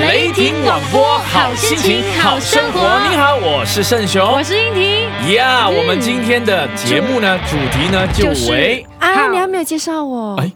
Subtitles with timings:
[0.00, 2.80] 雷霆广播，好心情，好生活。
[3.10, 5.34] 你好，我是盛雄，我是英婷。
[5.34, 10.36] 呀，我们今天的节目呢，主题呢就为啊，你还没有介绍我？
[10.36, 10.52] 哎，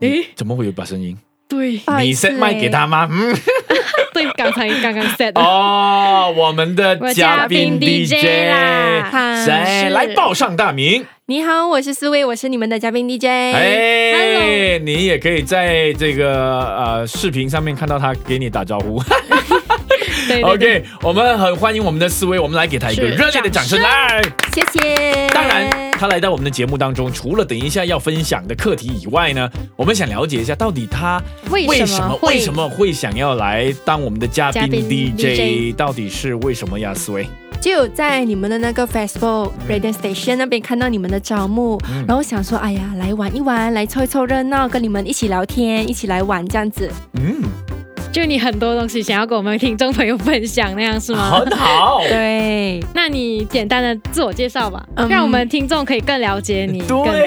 [0.00, 1.16] 诶，怎么会有把声音？
[1.46, 3.06] 对，你先卖给他吗？
[3.10, 3.34] 嗯，
[3.67, 3.67] 对，
[4.38, 11.04] 刚才刚刚 set 哦，我们的嘉宾 DJ 啦，谁来报上大名？
[11.26, 13.26] 你好，我是思维，我是你们的嘉宾 DJ。
[13.26, 19.02] 哎，你也可以在这个呃视频上面看到他给你打招呼。
[20.42, 25.28] OK，我们很欢迎我们的思维，我们来给他一个热烈的掌声来，谢谢。
[25.28, 31.20] 当然，他来到我们的节目当中，除了等一下要分享的课题以外呢，我们想了解一下，到底他
[31.50, 35.76] 为什么为什么会想要来当我们的嘉宾 DJ？
[35.76, 37.26] 到底是为什么呀，思维？
[37.60, 41.76] 就有在你们的那个 Facebook Radio Station 那边看到你们的招募，
[42.06, 46.88] 然后想说，哎呀，来玩一玩，来凑一凑热闹，跟你们一起聊天，一起来玩这样子。
[47.14, 47.42] 嗯，
[48.12, 51.30] 就你很多东西想要跟我们听众朋友分享，那样是吗？
[51.40, 52.00] 很好。
[52.08, 57.06] 对，那你简单的自我介绍吧，让我们听众可以更了解你更多。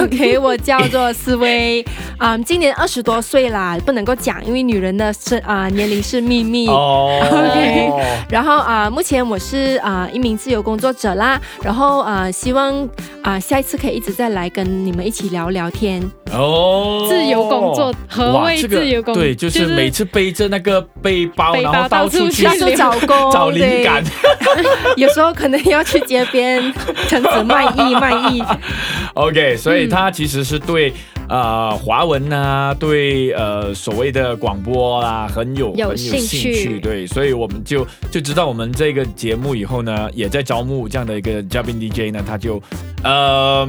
[0.00, 1.84] OK，我叫做思薇，
[2.16, 6.66] 啊， 今年二十多岁啦，不能够讲，因为女人的是啊年龄是秘密。
[6.68, 7.90] OK，
[8.30, 12.88] 然后啊，目前我是啊一名自由工作者啦，然后啊希望
[13.22, 16.02] 啊下一次可以一直再来跟你们一起聊聊天。
[16.34, 19.22] 哦，自由工作，何谓自由工作？
[19.22, 22.44] 对，就是每次背着那个背包，然后到处去
[22.76, 24.02] 找工找灵感，
[24.96, 26.60] 有时候可能要去街边
[27.08, 28.42] 陈子卖艺卖艺。
[29.14, 29.84] OK，所以。
[29.94, 30.92] 他其实是对
[31.28, 42.60] 呃华文啊，对呃所谓的广播啊很有很有兴趣，对，所以我们就就知道我们这个节目以后呢，也在招募这样的一个嘉宾 DJ 呢，他就
[43.04, 43.68] 呃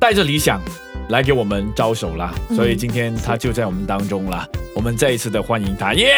[0.00, 0.60] 带着理想
[1.10, 6.14] 来给我们招手啦，所以今天他就在我们当中了，我们再一次的欢迎他，耶！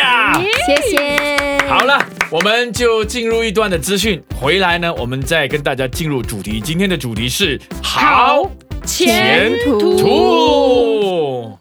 [0.67, 1.59] 谢谢。
[1.67, 1.99] 好了，
[2.31, 8.51] 我们就进入一段的资讯，回来呢，我们再跟大家进入主题，今天的主题是好。
[8.85, 11.57] 前途，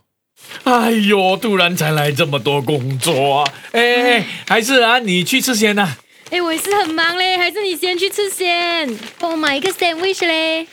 [0.64, 5.96] 哎呦，突然才来这么多工作，哎，还是啊，你去吃先呐。
[6.32, 8.90] 哎，我也是很忙嘞，还是你先去吃先，
[9.20, 10.66] 帮我买一个 sandwich 嘞。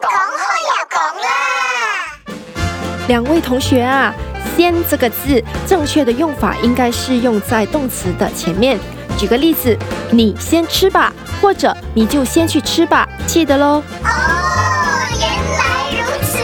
[0.00, 0.16] 恭贺
[0.66, 1.28] 呀，讲啦！
[3.06, 4.14] 两位同学啊，
[4.56, 8.78] 先这个字正确的用法应该是用在动词的前面。
[9.18, 9.76] 举个例子，
[10.10, 11.12] 你先吃吧，
[11.42, 13.82] 或者你就先去吃吧，记得喽。
[14.02, 14.10] 哦，
[15.20, 15.20] 原
[15.58, 16.38] 来如此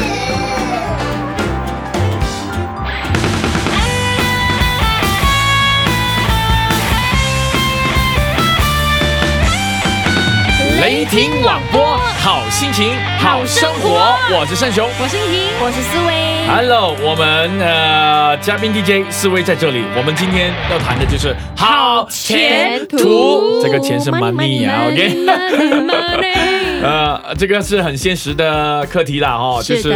[10.82, 14.12] 雷霆网播，好心情，好生活。
[14.32, 16.12] 我是盛雄，我是婷，我是思维。
[16.52, 19.84] Hello，我们呃嘉宾 DJ 思维在这里。
[19.96, 26.45] 我们今天要谈的就是好前途，这个钱是 money 啊，OK。
[26.86, 29.94] 呃，这个是很现实的课题啦，哈，就是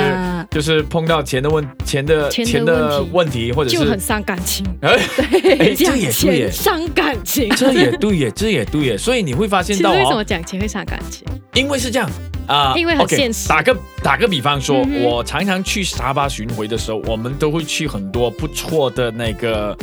[0.51, 4.67] 就是碰到钱的问钱的钱的问题，或者是就很伤感情。
[4.83, 8.99] 哎，这也对耶，伤感情，这也对耶，这也对耶。
[8.99, 11.27] 所以你会发现到，为什么讲钱会伤感情？
[11.55, 12.09] 因为是这样
[12.47, 13.49] 啊， 因为很现实。
[13.49, 19.77] 打个打个比方说，我常常去沙巴巡回的时候，我们都会去很多不错的那个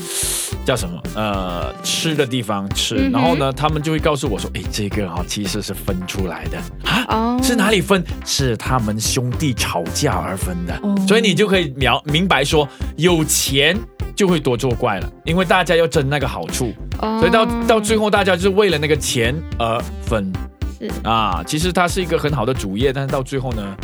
[0.66, 1.02] 叫什么？
[1.16, 6.60] 呃吃的地方吃，然后呢，他们就会告诉我说，哎，这个哦其实是分出来的。
[7.08, 8.04] 啊，是哪里分？
[8.26, 12.68] 是他们兄弟吵架而分的，所以你就可以描明白说，
[12.98, 13.78] 有钱
[14.16, 20.32] 就会多作怪了，因为大家要争那个好处，所以到到最后大家就是为了那个钱而分。
[20.80, 23.76] 是啊，其实它是一个很好的主业，但是到最后呢，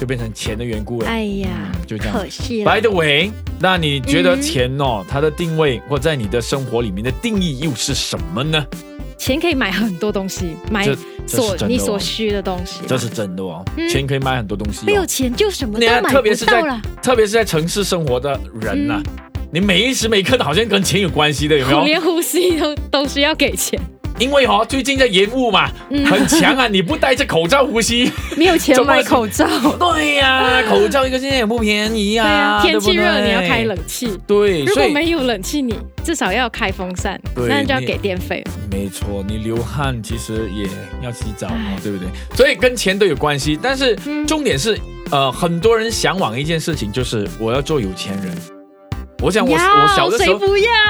[0.00, 1.08] 就变成钱的缘故了。
[1.08, 1.48] 哎呀，
[1.86, 2.70] 就这样，可惜了。
[2.70, 8.64] By the way，那你觉得钱哦，它的定位或在你的生活里面的定义又是什么呢？
[9.18, 10.88] 钱可以买很多东西，买
[11.26, 13.64] 所你所需的东西，这是真的哦。
[13.90, 16.80] 钱可以买很多东西，没有钱就什么都买不到了。
[17.02, 19.02] 特别是在城市生活的人呐，
[19.52, 21.82] 你每一时每刻好像跟钱有关系的，有没有？
[21.84, 23.78] 连呼吸都都需要给钱。
[24.18, 25.70] 因为哈，最近在烟雾嘛，
[26.06, 26.66] 很强啊！
[26.68, 29.46] 你不戴着口罩呼吸，没有钱买 口罩。
[29.78, 32.60] 对呀， 口罩一个现在也不便宜啊。
[32.62, 34.18] 天气热，你要开冷气。
[34.26, 38.42] 对，如果没有冷气，你至少要开风扇，那就要给电费。
[38.70, 40.66] 没错，你流汗其实也
[41.02, 42.08] 要洗澡嘛，对不对？
[42.36, 43.58] 所以跟钱都有关系。
[43.60, 44.78] 但是重点是，
[45.10, 48.57] 呃，很多人向往一件事情，就是我要做有钱人。
[49.22, 50.40] 我想我我小的时候？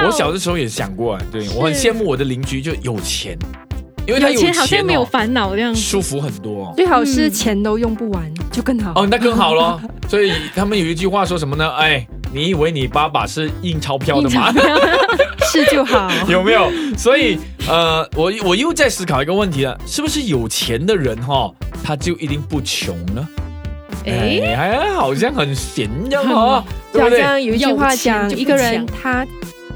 [0.05, 3.37] 我小的时候也想过，啊对我很羡慕我的邻居就有钱，
[4.07, 5.73] 因为他有钱好像没有哦，烦恼这样。
[5.73, 6.73] 舒服很多哦。
[6.75, 8.93] 最好是嗯钱都用不完就更好。
[8.95, 9.81] 哦，那更好咯。
[10.07, 11.67] 所以他们有一句话说什么呢？
[11.77, 14.53] 哎，你以为你爸爸是印钞票的吗？
[15.51, 16.07] 是就好。
[16.29, 16.69] 有没有？
[16.95, 21.51] 所以呃，我我又在思考一个问题了，是不是有钱的人哈、
[21.83, 23.27] 他就一定不穷呢？
[24.05, 27.09] 哎，还好像很闲这样哦，对就好？
[27.09, 29.25] 像有一句话讲，一个人他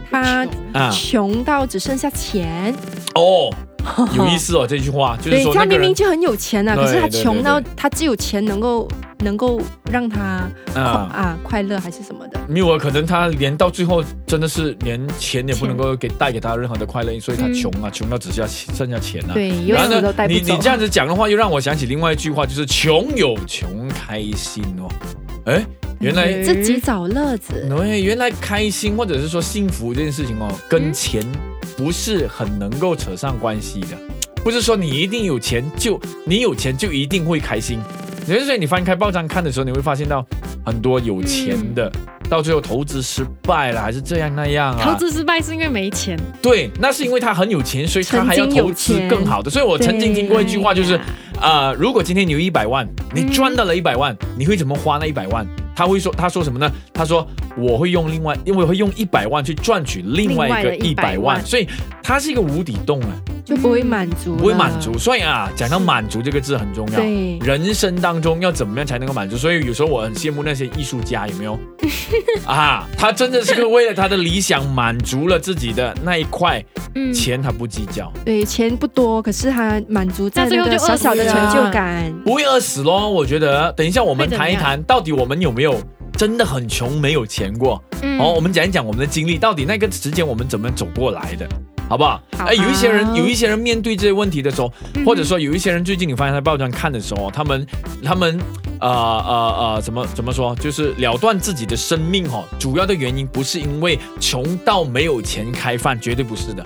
[0.10, 2.74] 他啊，穷到只剩下钱，
[3.16, 3.50] 哦，
[4.16, 8.88] 有意思哦，这句话就是说，他明明就很有钱啊，可是他穷到他只有钱能够
[9.20, 9.62] 能够
[9.92, 11.10] 让他快啊。
[11.14, 12.40] 啊快乐还是什么的。
[12.48, 19.34] 没有啊，可能他连到最后真的是连钱也不能够给带给他任何的快乐，所以他嗯穷啊，穷到只剩下剩下钱啊。
[19.34, 20.14] 对，然后呢。
[20.28, 24.88] 你你这样子讲的话，又让我想起另外一句话，就是穷有穷开心哦。
[25.46, 25.64] 哎，
[26.00, 31.24] 原来嗯自己找乐子，对，原来开心或者是说幸福这件事情哦，跟嗯钱
[31.78, 33.98] 不是很能够扯上关系的，
[34.44, 37.80] 不是说你一定有钱就你有钱就一定会开心。
[38.28, 40.26] 有的时候你翻开报章看的时候，你会发现到
[40.66, 41.92] 很多有钱的，
[42.30, 44.82] 到最后投资失败了，还是这样那样啊。
[44.82, 46.18] 投资失败是因为没钱。
[46.42, 49.52] 对，那是因为他很有钱，所以他还要投资更好的。
[49.52, 50.96] 所以我曾经听过一句话，就是
[51.38, 55.46] 啊呃，如果今天你有一百万，你赚到了一百万，你会怎么花那一百万？
[55.76, 56.72] 他会说，他说什么呢？
[56.94, 57.28] 他说
[57.58, 61.68] 我会用另外，因为会用一百万去赚取另外一个一另外的100百万，万所以
[62.02, 63.12] 它是一个无底洞啊，
[63.46, 64.98] 就不会满足，不会满足。。
[64.98, 67.00] 所以啊，讲到满足这个字很重要。
[67.00, 69.38] 对人生当中要怎么样才能够满足？
[69.38, 71.58] 所以有时候我很羡慕那些艺术家，有没有？
[72.46, 76.64] 啊，他真的是个为了他的理想满足了自己的那一块
[76.96, 78.12] 嗯，钱，他不计较。
[78.24, 82.14] 对，钱不多，可是他满足在那最后就那个小小的成就感。
[82.24, 83.72] 不会饿死咯，我觉得。
[83.74, 85.63] 等一下我们谈一谈，到底我们有没有
[86.18, 87.84] 真的很穷没有钱过？
[88.02, 91.48] 嗯哦，我们讲一讲我们的经历，到底那个时间我们怎么走过来的，
[91.90, 92.22] 好不好？
[92.38, 97.66] 好哎，有一些人有一些人面对这些问题的时候，嗯或者说有一些人最近你发现在报章看的时候，他们
[98.04, 98.40] 他们
[98.80, 106.64] 呃呃呃怎么怎么说，就是了断自己的生命哈、哦，主要的原因不是因为穷到没有钱开饭，绝对不是的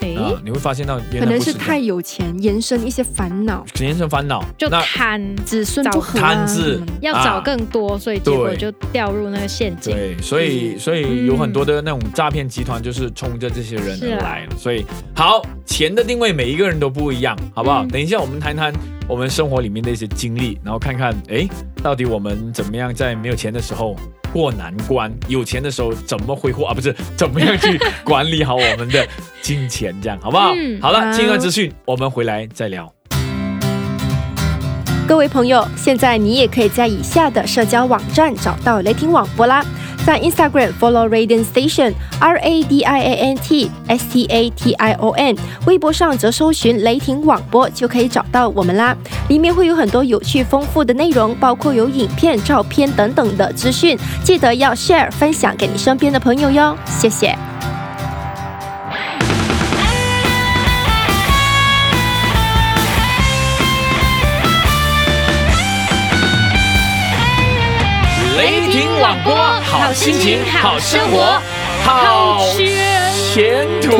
[0.00, 0.14] 哎。
[0.14, 6.00] 啊、你会发现到可能是太有钱，延伸一些烦恼，延伸烦恼，就那贪，子孙不。
[6.14, 9.92] 贪字要找更多，所以结果就掉入那个陷阱。
[9.92, 14.56] 对，所以所以有很多的那种诈骗集团就是冲着这些人而来的。
[14.56, 17.84] 所以好，钱的定位每一个人都不一样，好不好？
[17.84, 17.88] 嗯。
[17.88, 18.72] 等一下我们谈谈
[19.08, 21.48] 我们生活里面的一些经历，然后看看哎，
[21.82, 23.96] 到底我们怎么样在没有钱的时候
[24.34, 26.74] 过难关，有钱的时候怎么挥霍啊？
[26.74, 29.06] 不是怎么样去管理好我们的
[29.40, 30.50] 金钱，这样好不好？
[30.56, 32.92] 嗯好了，好金额资讯我们回来再聊。
[35.06, 39.64] 各位朋友，现在你也可以在以下的社交网站找到雷霆网播啦。
[40.06, 44.74] 在 Instagram follow Radiant Station R A D I A N T S T A T
[44.74, 45.34] I O N，
[45.66, 48.94] 微博上则搜寻雷霆网播就可以找到我们啦。
[49.28, 56.76] 里面会有很多有趣丰富的内容，包括有影片、照片等等的资讯，记得要 share 分享给你身边的朋友哟。
[56.84, 57.34] 谢谢。
[68.36, 71.40] 雷霆网播，好心情，好生活，
[71.84, 72.40] 好
[73.32, 73.92] 前途。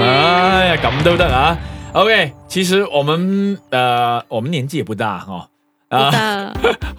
[0.00, 1.56] 哎呀，咁都得啊
[1.92, 5.48] ！OK，其实我们呃，我们年纪也不大哈，
[5.90, 6.52] 啊，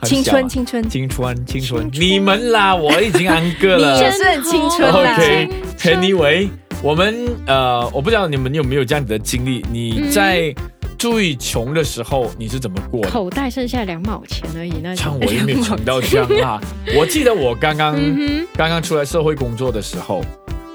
[0.03, 4.01] 青春，青春，青春，青春，青春你们啦，我已经安个了 你。
[4.01, 5.15] 也是很青春啦。
[5.15, 6.49] OK，Anyway，
[6.81, 7.15] 我们
[7.47, 9.65] 呃，我不知道你们有没有这样子的经历？
[9.71, 10.53] 你在
[10.99, 13.09] 最穷的时候，你是怎么过的？
[13.09, 15.17] 口袋剩下两毛钱而已，那像。
[15.17, 16.61] 我也没有穷到这样啊。
[16.97, 20.21] 我记得我刚刚嗯刚刚出来社会工作的时候，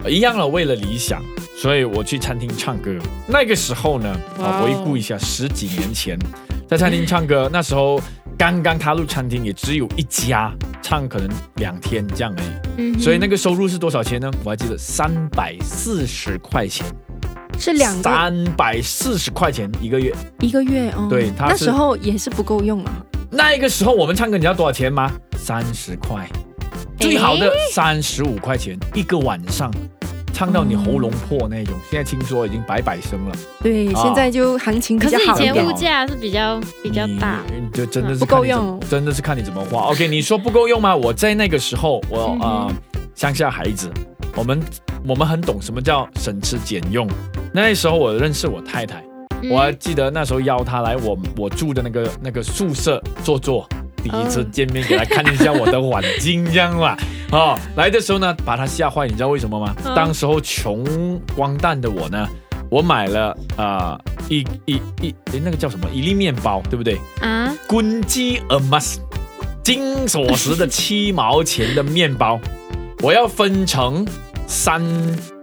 [0.03, 1.23] 呃一样了，为了理想，
[1.55, 2.91] 所以我去餐厅唱歌。
[3.29, 6.19] 那个时候呢，啊，哇哦回顾一下十几年前，
[6.67, 8.01] 在餐厅唱歌，那时候
[8.39, 10.51] 刚刚踏入餐厅，也只有一家
[10.81, 12.95] 唱，可能两天这样而已。
[12.95, 14.31] 哼，所以那个收入是多少钱呢？
[14.43, 16.87] 我还记得三百四十块钱，
[17.59, 20.15] 是两个三百四十块钱一个月。
[20.41, 21.07] 一个月哦。
[21.09, 22.93] 对他那时候也是不够用啊。
[23.31, 25.11] 那个时候我们唱歌，你知道多少钱吗？
[25.37, 26.29] 三十块，
[26.99, 29.71] 最好的三十五块钱一个晚上，
[30.33, 31.75] 唱到你喉咙破那种。
[31.91, 35.73] 现在听说已经百百声了，对，啊现在就行情比可是以较好一点前物。
[35.73, 39.91] 价是比较比较大，你就真的是不够用真的是看你怎么花。
[39.91, 40.95] OK，你说不够用吗？
[40.95, 42.75] 我在那个时候，我嗯啊、呃
[43.17, 43.89] 乡下孩子，
[44.35, 44.61] 我们
[45.07, 47.07] 我们很懂什么叫省吃俭用。
[47.53, 49.05] 那时候我认识我太太，
[49.43, 53.69] 嗯我还记得那时候邀她来我我住的那个那个宿舍坐坐，
[54.03, 56.97] 第一次见面，给他看一下我的环境，这样嘛。
[57.33, 59.75] 哦，来的时候呢，把她吓坏，你知道为什么吗？
[59.95, 60.85] 当时候穷
[61.37, 62.27] 光蛋的我呢，
[62.71, 66.99] 我买了啊一一一那个叫什么一粒面包，对不对？
[67.21, 68.97] 啊，滚鸡 a mus，
[69.63, 72.41] 金锁匙的七毛钱的面包，
[73.03, 74.07] 我要分成
[74.47, 74.83] 三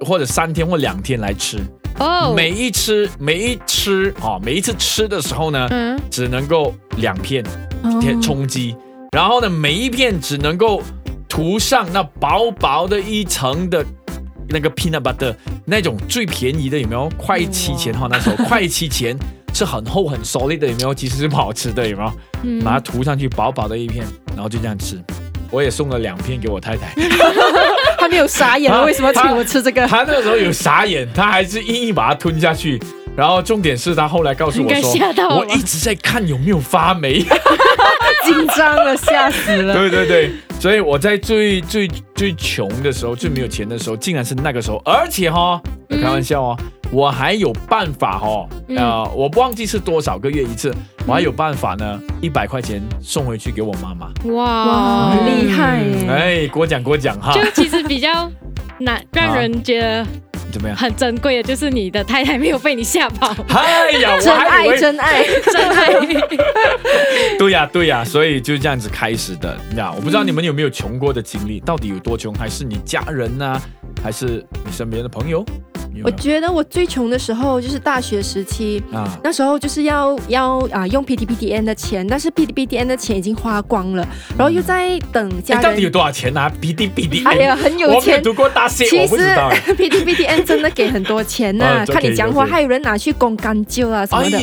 [0.06, 1.58] 或者三天或两天来吃。
[2.00, 7.44] 哦，每一吃每一吃哦，每一次吃的时候呢，嗯，只能够两片
[8.00, 8.76] 天充饥，
[9.12, 10.82] 然后呢，每一片只能够
[11.28, 13.86] 涂上那薄薄的一层的
[14.50, 17.10] 那个 peanut butter，那种最便宜的有没有？
[17.18, 19.16] 快七钱哈，那时候快七钱
[19.54, 20.96] 是很厚很 solid 的有没有？
[20.96, 22.12] 其实是不好吃的有没有？
[22.44, 25.00] 嗯，把它涂上去薄薄的一片，然后就这样吃。
[25.52, 26.94] 我也送了两片给我太太，
[28.00, 29.86] 他没有傻眼，为什么请我吃这个？
[29.86, 32.82] 他那个时候有傻眼，他还是硬硬把它吞下去。
[33.14, 37.20] 然后重点是他后来告诉我说，我一直在看有没有发霉，
[38.26, 39.74] 紧张了，吓死了。
[39.74, 46.58] 对对对，所以我在最最最穷的时候，最没有钱的时候，竟然是那个时候，而且哈，开玩笑哦。
[46.92, 50.72] 我还有办法哦，呃，我不忘记是多少个月一次，
[51.08, 54.12] 我还有办法呢，一百块钱送回去给我妈妈。
[54.34, 55.82] 哇，很厉害！
[56.08, 57.34] 哎，过奖过奖哈。
[57.34, 58.30] 就其实比较
[58.84, 60.06] 难让人觉得
[60.52, 60.76] 怎么样？
[60.78, 63.36] 很珍贵的，就是你的太太没有被你吓跑。
[63.50, 65.94] 哎呀， 真爱真爱真爱。
[67.40, 69.58] 对呀对呀，所以就是这样子开始的。
[69.78, 72.34] 呀，我不知道你们有没有穷过的经历，到底有多穷？
[72.36, 73.62] 还是你家人呢？
[74.04, 75.46] 还是你身边的朋友？
[76.04, 84.08] 我觉得我最穷的时候就是大学时期啊，那时候就是要要啊用 P T P T N 的钱，但是 P T P T N 的钱已经花光了，
[84.38, 85.64] 然后又在等家人。
[85.64, 87.28] 到底有多少钱啊？P T P T N？
[87.28, 88.18] 哎呀，很有钱。
[88.18, 89.18] 我读过大学，其实
[89.76, 94.38] P T P T N 真的给很多钱呐， 看你讲话，还有人拿去供干酒啊什么的，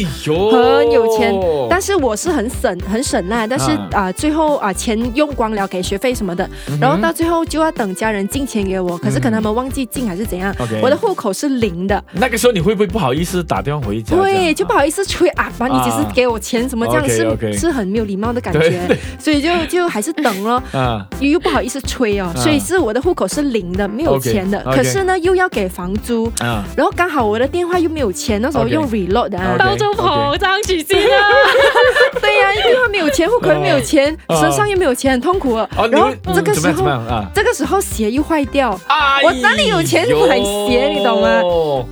[0.53, 1.35] 很有钱。
[1.71, 6.49] 但是我是很省很省啦，但是啊最后啊钱用光了，给学费什么的，
[6.81, 12.03] 然后到最后就要等家人进钱给我，可是可能他们忘记进还是怎样，我的户口是零的。
[12.13, 14.17] 那个时候你会不会不好意思打电话回家？
[14.17, 18.81] 对，就不好意思催啊，把你只是给我钱什么这样是是很没有礼貌的感觉，
[19.19, 31.19] 所以就就还是等咯， 啊，又不好意思催哦，所以是我的户口是零的，没有钱的，可是呢又要给房租，然后刚好我的电话又没有钱，那时候用 reload 的，包租婆张起心啊，
[32.21, 35.57] 对呀，电话没有钱，户口又没有钱，身上又没有钱，很痛苦。
[35.91, 36.85] 然后这个时候，
[37.35, 38.79] 这个时候鞋又坏掉，
[39.25, 41.28] 我哪里有钱买鞋，你懂吗？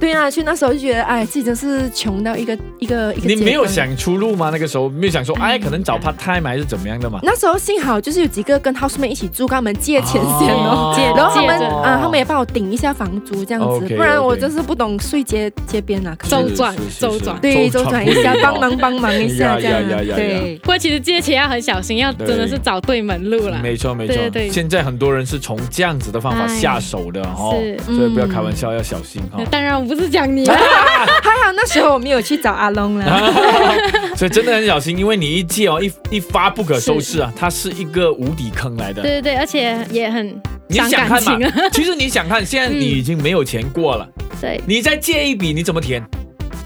[0.01, 3.29] 对啊，所以那时候就觉得，哎，自己真是穷到一个一个一个。
[3.29, 4.51] 你没有想出路吗？
[4.53, 7.21] 那个时候没有想说，哎，可能找 part time 还是怎么样的嘛？
[7.23, 18.07] 那时候幸好就是有几个跟 housemate 一起住，跟他们借钱先哦，借然后他们啊，他们也帮我顶一下房租这样子，不然我真是不懂睡街街边啊，周转周转，对，周转。
[18.07, 19.83] 一下，帮忙帮忙一下 这样，
[20.15, 20.57] 对。
[20.63, 23.59] 不过其实借钱要很小心，要真的是找对门路了。
[23.61, 29.21] 没错没错，对现在很多人是从这样子的方法下手的哦，所以不要开玩笑，要小心。
[29.23, 29.26] 哈。
[29.51, 30.47] 当然我不是讲你。
[30.51, 33.33] 还好那时候我没有去找阿龙了，
[34.17, 39.03] 所以真的很小心，因为你一借哦，一一发不可收拾啊，它是一个无底坑来的。
[39.03, 41.39] 对对对，而且也很你想看嘛？
[41.73, 44.09] 其实你想看，现在你已经没有钱过了，
[44.41, 46.03] 对，你再借一笔，你怎么填？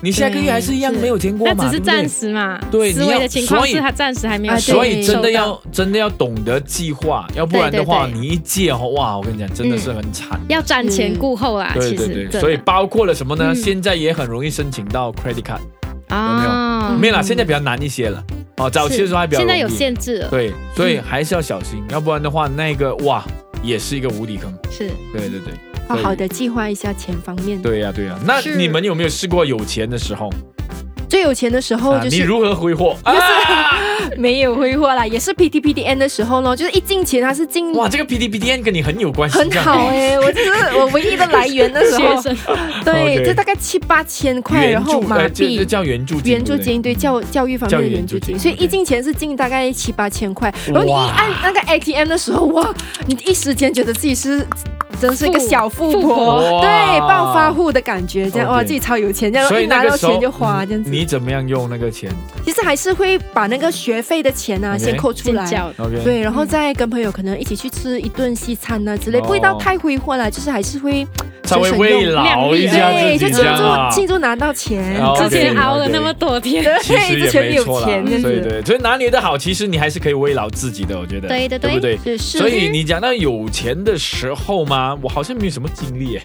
[0.02, 1.54] 你下个月还是一样没有钱过嘛？
[1.56, 2.58] 那只是暂时嘛。
[2.70, 4.56] 对，思维的情况是他暂时还没有。
[4.56, 10.40] 所以真的要真的要懂得计划，要不然的话，你一借哦，哇，我跟你讲，真的是很惨。
[10.48, 12.40] 要瞻前顾后啊，对对对。
[12.40, 13.54] 所以包括了什么呢？
[13.54, 15.60] 现在也很容易申请到 credit card，
[16.08, 16.98] 有没有？
[16.98, 18.24] 没有啦，现在比较难一些了。
[18.56, 19.38] 哦，早期的时候还比较。
[19.38, 20.26] 现在有限制。
[20.30, 23.22] 对，所以还是要小心，要不然的话，那个哇，
[23.62, 24.52] 也是一个无底坑。
[24.70, 24.88] 是。
[25.12, 25.54] 对对对。
[25.90, 27.60] 好好的计划一下钱方面。
[27.60, 30.30] 对呀对呀，那你们有没有试过有钱的时候？
[31.10, 32.96] 最有钱的时候就是你如何挥霍？
[34.16, 42.22] 没有挥霍啦，也是 P T P D N 的时候呢，就是一进钱它是进哇，这个 P T P D N 跟你很有关系，很好哎，我就是 我唯一的来源的时候，
[42.84, 52.72] 对，就大概七八千块，然后马币叫援助金援助金，对教教育方面的援助金，所以一进钱是进大概七八千块，然后你一按那个 A T M 的时候，哇，
[53.06, 54.46] 你一时间觉得自己是。
[55.00, 60.90] 真是一个小富婆，对暴发户的感觉，这样哇，自己超有钱，这样一拿到钱就花，这样子。
[60.90, 62.10] 你怎么样用那个钱？
[62.44, 65.46] 其实还是会把那个学费的钱啊先扣出来，
[66.02, 71.06] 对，然后再跟朋友可能一起去吃一顿西餐啊之类，不会到太挥霍了，就是还是会
[71.44, 81.98] 稍微慰劳一下对，就庆祝庆祝拿到钱，之前熬了那么多天，对，之前没有钱，对对，所以拿捏的好，其实你还是可以慰劳自己的，我觉得，对对对不对？
[82.16, 84.70] 是，所以你讲到有钱的时候嘛。
[84.70, 84.96] 吗？
[85.02, 86.22] 我好像没有什么经历耶。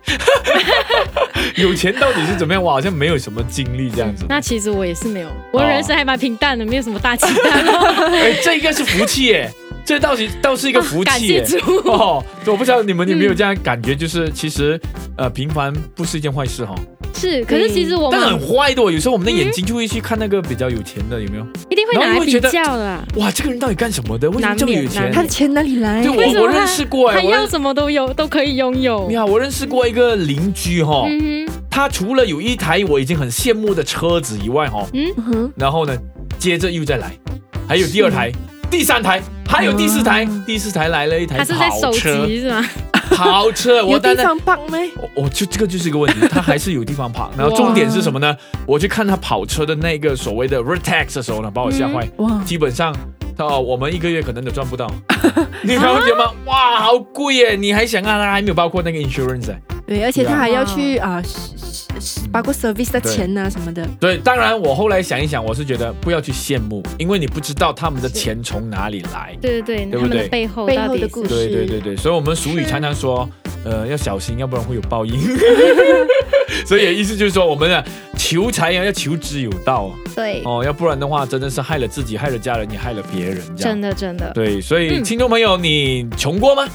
[1.57, 2.61] 有钱到底是怎么样？
[2.61, 4.23] 我好像没有什么经历这样子。
[4.29, 7.51] 那其实我也是没有，我人生还蛮平淡的，没有什么大期待。
[8.11, 9.49] 哎，这应该是福气耶，
[9.85, 11.45] 这倒是倒是一个 福气耶。
[11.85, 14.79] 哦，我不知道你们有没有这样感觉，就是其实
[15.17, 16.75] 呃平凡不是一件坏事哈。
[17.17, 21.47] 是，可是其实我们但很坏的，有时候我们的眼睛就会去看那个比较有钱的，有没有？
[21.69, 22.99] 一定会拿来比较的。
[23.15, 24.29] 哇，这个人到底干什么的？
[24.29, 25.09] 为什么这么有钱？
[25.13, 26.03] 他的钱哪里来？
[26.03, 29.07] 对，我我认识过，他要什么都有，都可以拥有。
[29.07, 31.05] 你好，我认识过一个邻居哈，
[31.75, 35.93] 他除了有一台我已经很羡慕的车子以外哈，嗯哼，然后呢，
[36.39, 37.11] 接着又再来，
[37.67, 38.31] 还有第二台、
[38.71, 42.65] 第三台，还有第四台，第四台来了一台跑是在手机是吗？
[43.11, 44.77] 跑车， 有地方跑吗？
[45.15, 47.29] 我就这个就是一个问题， 他还是有地方跑。
[47.37, 48.33] 然后重点是什么呢？
[48.65, 52.09] 我去看他跑车的那个所谓的 Vertex 的时候呢，把我吓坏。
[52.19, 52.95] 哇，基本上
[53.37, 54.89] 哦，我们一个月可能都赚不到。
[55.61, 56.31] 你了解吗？
[56.45, 57.57] 哇，好贵耶！
[57.57, 58.17] 你还想啊？
[58.17, 59.53] 他还没有包括那个 insurance。
[59.85, 61.21] 对，而且他还要去啊。
[62.31, 70.27] 包括 service 的钱呐什么的，对，当然我后来想一想，我是觉得不要去羡慕，因为你不知道他们的钱从哪里来，对对对，对不对？
[70.27, 73.27] 背后背后的故事，对对对对，所以我们俗语常常说，
[73.63, 75.19] 呃，要小心，要不然会有报应。
[76.65, 77.83] 所以意思就是说，我们啊
[78.17, 84.31] 求财呀要求之有道，对哦，要不然的话真的是害了自己，害了家人，也害了别人，真的真的。
[84.33, 86.67] 对，所以听众朋友，你穷过吗？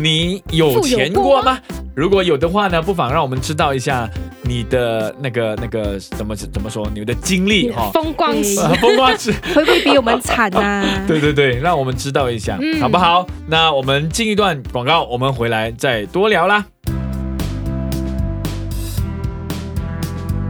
[0.00, 1.58] 你有钱过吗？
[1.94, 4.08] 如果有的话呢，不妨让我们知道一下
[4.42, 10.84] 你的那个那个怎么怎么说，你的经历哈，风光史， 风光史 会不会比我们惨啊？
[11.08, 13.26] 对对对，让我们知道一下，好不好？
[13.48, 16.64] 那我们进一段广告，我们回来再多聊啦。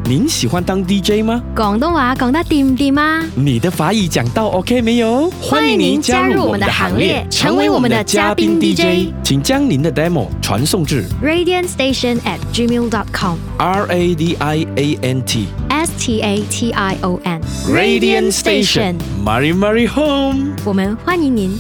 [0.09, 1.43] 您喜欢当 DJ 吗？
[1.55, 3.23] 广东话讲得掂唔掂啊？
[3.35, 5.31] 你的法语讲到 OK 没有？
[5.39, 9.13] 欢迎您加入我们的行列，成为我们的嘉宾 DJ。
[9.23, 13.37] 请将您的 demo 传送至 radiant station at gmail dot com。
[13.59, 18.95] R A D I A N T S T A T I O N Radiant Station
[19.23, 20.55] Mary Mary Home。
[20.65, 21.51] 我们欢迎您。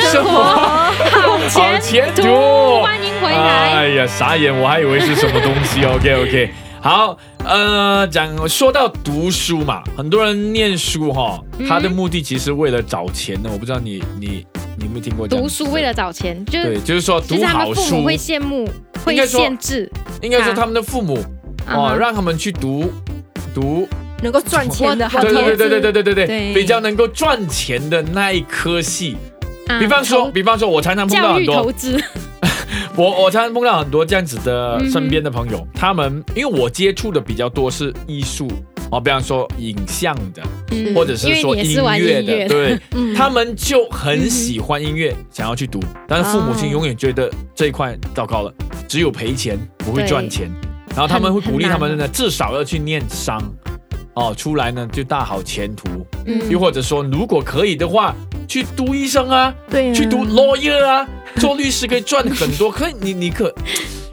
[0.00, 3.38] 生活，好前途，欢迎回来。
[3.38, 5.84] 哎呀，傻眼，我还以为是什么东西。
[5.86, 13.48] OK OK，好，呃，讲说到读书嘛，很多人念书哈，他的目的其实为了找钱呢。
[13.52, 15.26] 我不知道你你你有没有听过？
[15.26, 18.68] 读书为了找钱，就对，就是说读好书会羡慕，
[19.04, 19.90] 会限制，
[20.22, 21.18] 应该说他们的父母
[21.68, 22.92] 哦，让他们去读
[23.54, 23.88] 读
[24.22, 29.16] 能够赚钱的，对对对对对对对对，比较能够赚钱的那一科系。
[29.78, 32.02] 比方说，比方说，我常常碰到很多投资，
[32.96, 38.48] 我我常常碰到很多这样子的身边的朋友，他们因为我接触的比较多是艺术
[38.90, 40.42] 哦，比方说影像的，
[40.94, 42.78] 或者是说音乐的，对，
[43.14, 48.52] 他们就很喜欢音乐，想要去读，但是父母亲永远觉得这一块糟糕了，
[48.88, 50.50] 只有赔钱不会赚钱，
[50.90, 53.42] 然后他们会鼓励他们呢，至少要去念商。
[54.18, 55.88] 哦，出来呢就大好前途，
[56.26, 58.14] 嗯，又或者说，如果可以的话，
[58.48, 63.54] 去读医生啊，对，去读 lawyer 啊，做律师可以赚很多，可你你可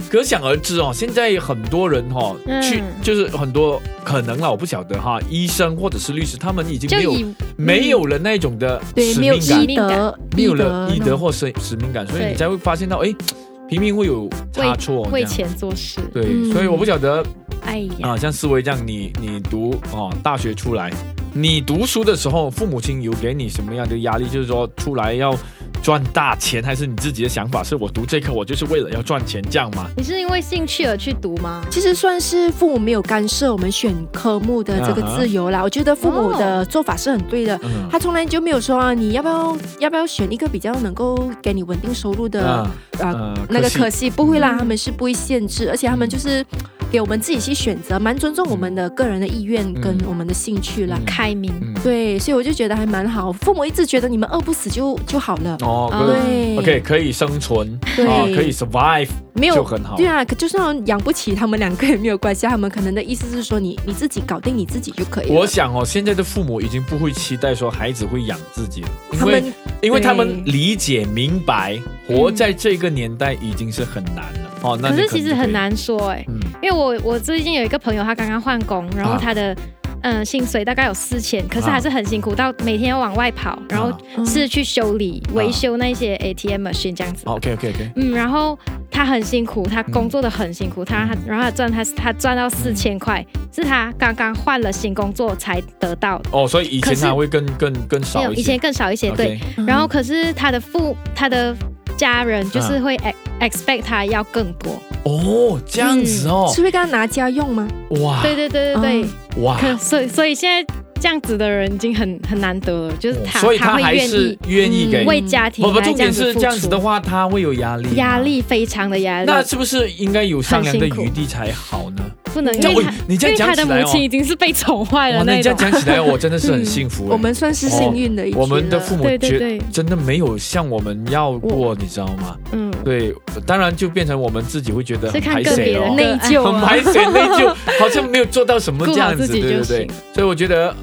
[0.10, 0.92] 可想而知哦。
[0.94, 7.14] 现在很多人哈，去就是很多可能啊，我不晓得哈，医生或者是律师，他们已经没有
[7.58, 9.32] 没有了那种的使命
[9.76, 13.14] 感，没有了医德或使使命感，所以你才会发现到，哎。
[13.68, 16.00] 平平会有差错，为钱做事。
[16.14, 17.26] 对，所以我不晓得，
[17.66, 20.92] 哎呀，啊，像思维这样，你你读哦，大学出来，
[21.34, 24.28] 你读书的时候，父母亲有给你什么样的压力？
[24.30, 25.36] 就是说出来要。
[25.84, 27.64] 赚大钱还是你自己的想法？
[27.64, 29.88] 是我读这科，我就是为了要赚钱这样吗？
[29.96, 31.64] 你是因为兴趣而去读吗？
[31.70, 35.62] 其实算是父母没有干涉我们选科目的这个自由啦。
[35.62, 37.60] 我觉得父母的做法是很对的，
[37.92, 42.68] 他从来就没有说啊，你要不要要不要选一个比较能够给你稳定收入的
[43.00, 46.44] 啊那个科系，不会啦，他们是不会限制，而且他们就是。
[46.92, 51.54] 给我们自己去选择，蛮尊重我们的个人的意愿跟我们的兴趣啦，开明。
[51.84, 53.32] 对，所以我就觉得还蛮好。
[53.32, 55.58] 父母一直觉得你们饿不死就就好了。
[55.62, 59.96] 哦，对，OK，可以生存，对，可以 survive，没有就很好。
[59.98, 65.36] 对啊，可就算养不起他们两个也没有关系，他们可能的意思是说你你自己搞定你自己就可以了。
[65.36, 69.44] 我想哦，现在的父母已经不会期待说孩子会养自己了，因为
[69.82, 74.52] 因为他们理解明白，活在这个年代已经是很难了。
[74.62, 76.26] 哦，那可是其实很难说哎，
[76.62, 79.56] 因为我我最近有一个朋友，他刚刚换工，然后他的
[80.02, 83.92] 嗯、薪水大概有四千，可是还是很辛苦，到每天要往外跑，然后
[84.24, 87.24] 是去修理、维修那些 ATM machine 这样子。
[87.26, 88.56] OK OK OK，嗯，然后
[88.92, 98.42] 他很辛苦，他工作的很辛苦，他他然后他赚他他赚到四千块，是他刚刚换了新工作才得到的，哦，所以以前他会更更更少一些。
[98.42, 98.60] 以前。
[98.60, 99.40] 更少一些对。
[99.66, 101.56] 然后可是他的父他的
[101.98, 107.68] 家人就是会 ex expect 他要更多，哦，这样子哦，是会跟他拿家用吗？
[108.02, 108.22] 哇。
[108.22, 109.04] 对对对对对。
[109.04, 109.44] 嗯。
[109.44, 115.06] 哇，可所以所以现在这样子的人已经很很难得了，就是他、哦所以他会愿还是意愿意给。
[115.06, 118.16] 为家庭不不，来重点是付这样子的，话，他会有压力，压。
[118.26, 122.04] 力非常的压力，那是不是应该有商量的很辛苦余地才好呢？
[122.34, 125.72] 不能，因为他你这样因为他的讲起来哦母亲已经是被宠坏哇，那你这了那种样。
[125.72, 127.12] 讲起来，我真的是很幸福欸。
[127.12, 132.36] 我们算是幸运的一群我们的父母觉对对对真的没有向我们要过，你知道吗？
[132.52, 133.14] 嗯，对，
[133.46, 139.88] 当然就变成我们自己会觉得是很排看个别水哦，内疚很啊排水内疚，好像没有做到什么这样子， 自己就对不对。
[140.14, 140.76] 所以我觉得，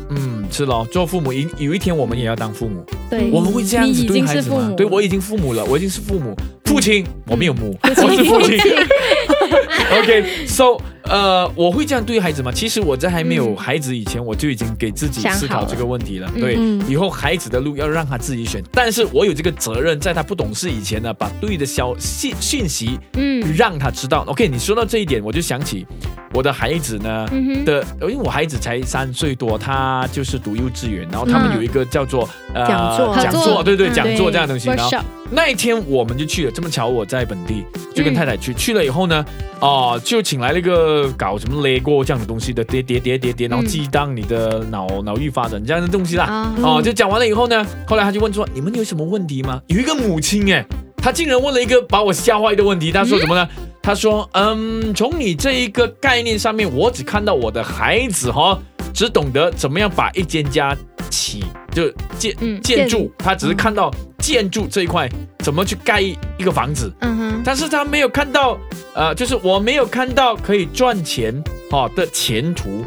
[0.52, 4.50] 嗯，是咯，做父母有有一天我们也要当父母，对，我们会这样子对孩子？
[4.50, 6.36] 吗对我已经父母了，我已经是父母，
[6.66, 8.58] 父亲，我没有母，我是父亲。
[9.98, 12.50] OK，so，呃，我会这样对孩子吗？
[12.52, 16.30] 其实我在还没有嗯孩子以前，我就已经给自己思考这个问题了。
[16.34, 24.24] 嗯对嗯，以后孩子的路要让他自己选，但是我有这个责任，在他不懂事以前呢，把对的消信讯息嗯让他知道。
[24.28, 25.86] OK，你说到这一点，我就想起
[26.32, 27.28] 我的孩子呢。
[27.32, 34.68] 嗯，的，因为我孩子才三岁多，他就是读幼稚园，然后他们嗯有一个叫做、呃讲座讲座，对对，嗯讲座这样的东西。
[34.68, 34.90] 然后
[35.30, 38.52] 那一天我们就去了，这么巧我在本地，就跟嗯太太去。
[38.54, 39.24] 去了以后呢，
[39.60, 46.24] 哦、就请来了一个搞什么 Lego 这样的东西的，叠叠叠叠叠，然后嗯激荡你的脑脑域发展这样的东西啦。
[46.24, 50.64] 啊哦，就讲完了以后呢，后来他就问说：“你们有什么问题吗？”有一个母亲哎，
[50.96, 52.92] 她竟然问了一个把我吓坏的问题。
[52.92, 53.48] 她说什么呢？
[53.82, 58.58] 她说：“嗯，从你这一个概念上面，我只看到我的孩子哈、
[58.94, 60.76] 只懂得怎么样把一间家
[61.10, 65.08] 起，就建嗯建筑，他只是看到建筑这一块
[65.42, 68.56] 怎么去盖一个房子，嗯哼，但是他没有看到，
[68.94, 72.84] 呃，就是我没有看到可以赚钱哦的前途。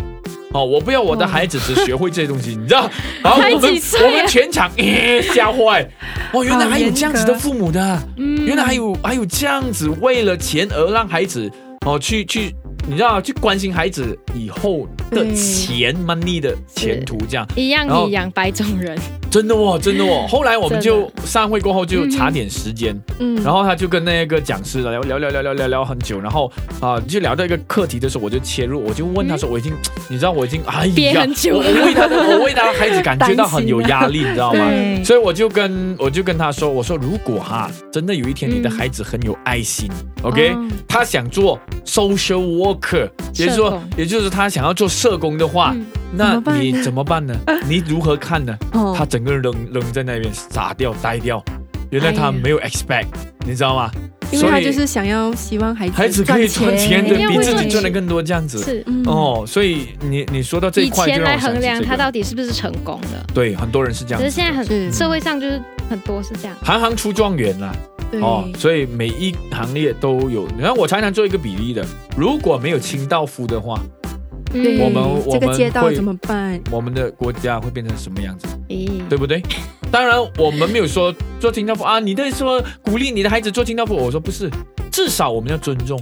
[0.53, 2.89] 哦，我不要我的孩子只学会这些东西，你知道？
[3.21, 3.73] 然后我们
[4.05, 5.85] 我们全场耶吓坏，
[6.31, 8.45] 哦，原来还有这样子的父母的，嗯。
[8.45, 11.51] 原来还有还有这样子为了钱而让孩子
[11.85, 12.55] 哦去去，
[12.87, 15.33] 你知道去关心孩子以后的对。
[15.33, 17.45] 钱 money 的前途这样。
[17.57, 18.97] 一样然后米养百种人，
[19.29, 20.25] 真的哦，真的哦。
[20.29, 29.73] 后来我们就散会过后就查点时间，嗯然后他就跟那个讲师聊聊聊聊聊聊聊很久，然后啊、就聊到一个课题的时候，我就切入，我就问他说，我已经，
[30.09, 31.57] 你知道我已经哎呀很，久。
[31.57, 34.65] 我我为他的我为他的孩子感觉到很有压力，你知道吗？
[35.03, 39.89] 所以我就跟我就跟他说，我说如果哈真的有一天你的嗯孩子很有爱心、
[40.23, 45.85] o k 哦他想做 social worker，也就是说，也就是他想要做社工的话，嗯
[46.17, 47.35] 那你怎么办呢？
[47.67, 48.55] 你如何看呢？
[48.73, 51.43] 哦他整个人扔扔在那边傻掉呆掉，
[51.89, 53.07] 原来他没有 expect，
[53.45, 53.91] 你知道吗？
[54.31, 58.57] 因为他就是想要希望孩子孩子可以赚钱比自己赚的更多这样子。
[58.63, 63.23] 是嗯哦，所以你你说到这一以块，就钱来衡量他到底是不是成功的。
[63.33, 67.71] 对很多人是这样子，可是现在很社会上就是很多是这样，行行出状元啦。
[68.11, 70.47] 对哦，所以每一行业都有。
[70.55, 71.85] 你看，我常常做一个比例的，
[72.17, 74.04] 如果没有清道夫的话，对
[74.53, 76.61] 嗯我们我这个们会街道怎么办？
[76.71, 78.47] 我们的国家会变成什么样子？
[78.69, 79.41] 咦对不对？
[79.91, 84.49] 当然，我们没有说做清道夫啊，你在说鼓励你的孩子做清道夫，我说不是，
[84.91, 86.01] 至少我们要尊重。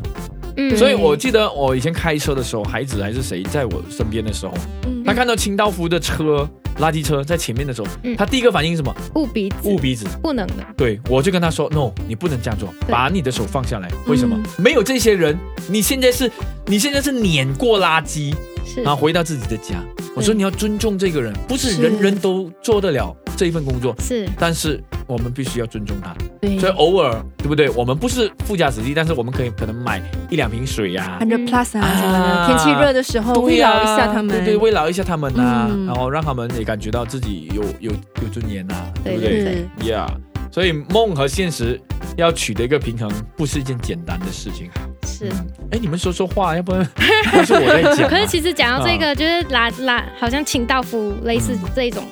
[0.57, 4.53] 嗯所以我记得我以前开车的时候，孩子还是谁在我身边的时候，
[4.85, 6.47] 嗯他看到清道夫的车、
[6.79, 8.95] 垃圾车在前面的时候，嗯他第一个反应是什么？
[9.15, 10.05] 捂鼻子捂鼻子。
[10.21, 13.89] 不能的，对，我就跟他说，no，你不能这样做，把你的手放下来。
[14.07, 14.35] 为什么？
[14.37, 15.37] 嗯没有这些人，
[15.67, 16.31] 你现在是，
[16.67, 18.33] 你现在是碾过垃圾，
[18.65, 19.83] 是然后回到自己的家。
[20.15, 26.13] 我说你要尊重这个人，不是是人人都做得了这一份工作，是但是我们必须要尊重他。
[26.41, 27.69] 对所以偶尔，对不对？
[27.71, 37.91] 我们不是富家子弟，但是我们可以可能买一两瓶水呀、hundred plus 啊什么啊的，天气热的时候慰劳一下他们，对对，慰劳一下他们呐、嗯然后让他们也感觉到自己有有
[38.21, 40.07] 有尊严呐、对不对对是？Yeah，
[40.51, 41.79] 所以梦和现实
[42.17, 44.69] 要取得一个平衡，不是一件简单的事情。
[45.05, 45.29] 是。
[45.29, 46.87] 嗯，哎，你们说说话，要不然
[47.33, 48.07] 都是我在讲、啊。
[48.09, 52.03] 可是其实讲到这个，就是拉拉，好像清道夫类似这种，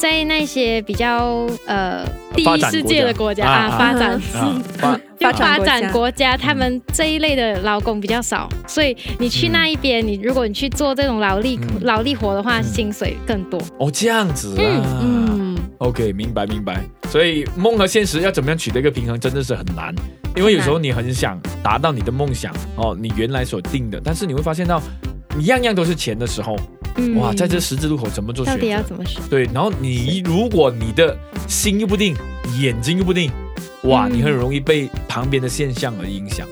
[0.00, 2.02] 在那些比较呃
[2.34, 4.12] 第一世界的国家啊啊发展。
[4.80, 13.60] 啊，发就发展国家，他们这一类的劳工比较少，所以你去那一边，你如果你去做这种劳力嗯劳力活的话，嗯薪水更多。
[13.78, 15.00] 哦这样子啊。
[15.02, 16.82] 嗯，OK，明白明白。
[17.10, 19.94] 所以梦和现实要怎么样取得一个平衡，真的是很难。
[20.34, 24.80] 因为有时候你很想达到你的梦想哦，你原来所定的，但是你会发现到，
[25.36, 26.56] 你样样都是钱的时候，
[27.00, 28.82] 嗯哇，在这十字路口怎么做选到底要？
[28.82, 29.22] 怎么选？
[29.28, 31.16] 对，然后你如果你的
[31.48, 32.14] 心又不定，
[32.60, 33.30] 眼睛又不定，
[33.84, 36.46] 哇，嗯你很容易被旁边的现象而影响。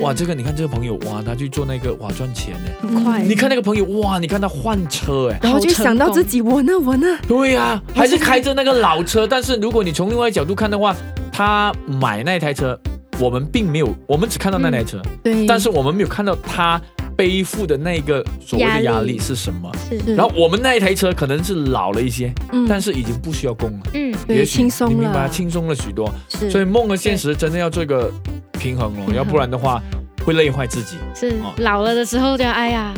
[0.00, 2.70] 哇，这个你看这个朋友，哇，他去做那个哇赚钱呢。
[2.80, 5.38] 很快，你看那个朋友，哇，你看他换车哎。
[5.42, 10.96] 然后就想到自己，我呢，我呢，对呀、还是开着那个老车，但是如果你从另外一个角度看的话，
[11.30, 12.76] 他买那台车，
[13.20, 16.80] 我们并没有，我们只看到那台车，对，但是我们没有看到他
[17.16, 19.70] 背负的那个所谓的压压力力是什么。
[19.88, 19.98] 是。
[20.00, 22.66] 是然后我们那一台车可能是老了一些，嗯。
[22.68, 26.12] 但是已经不需要供了，嗯，也许轻松你明白了轻松了许多。
[26.28, 28.10] 是，所以梦和现实真的要做一个
[28.58, 29.14] 平衡哦，衡。
[29.14, 29.82] 要不然的话
[30.24, 30.96] 会累坏自己。
[31.14, 31.52] 是哦。
[31.58, 32.92] 老了的时候就哎呀，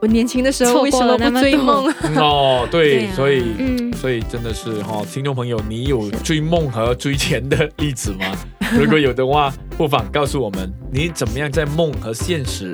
[0.00, 1.86] 我年轻的时候错为什么不追梦？
[2.16, 3.12] 哦，对，对啊。
[3.14, 3.44] 所以。
[3.58, 8.26] 嗯，所以真的是哈、听众朋友，你有追梦和追钱的例子吗？
[8.76, 12.72] 如果有的话，不妨告诉我们，你怎么样在梦和现实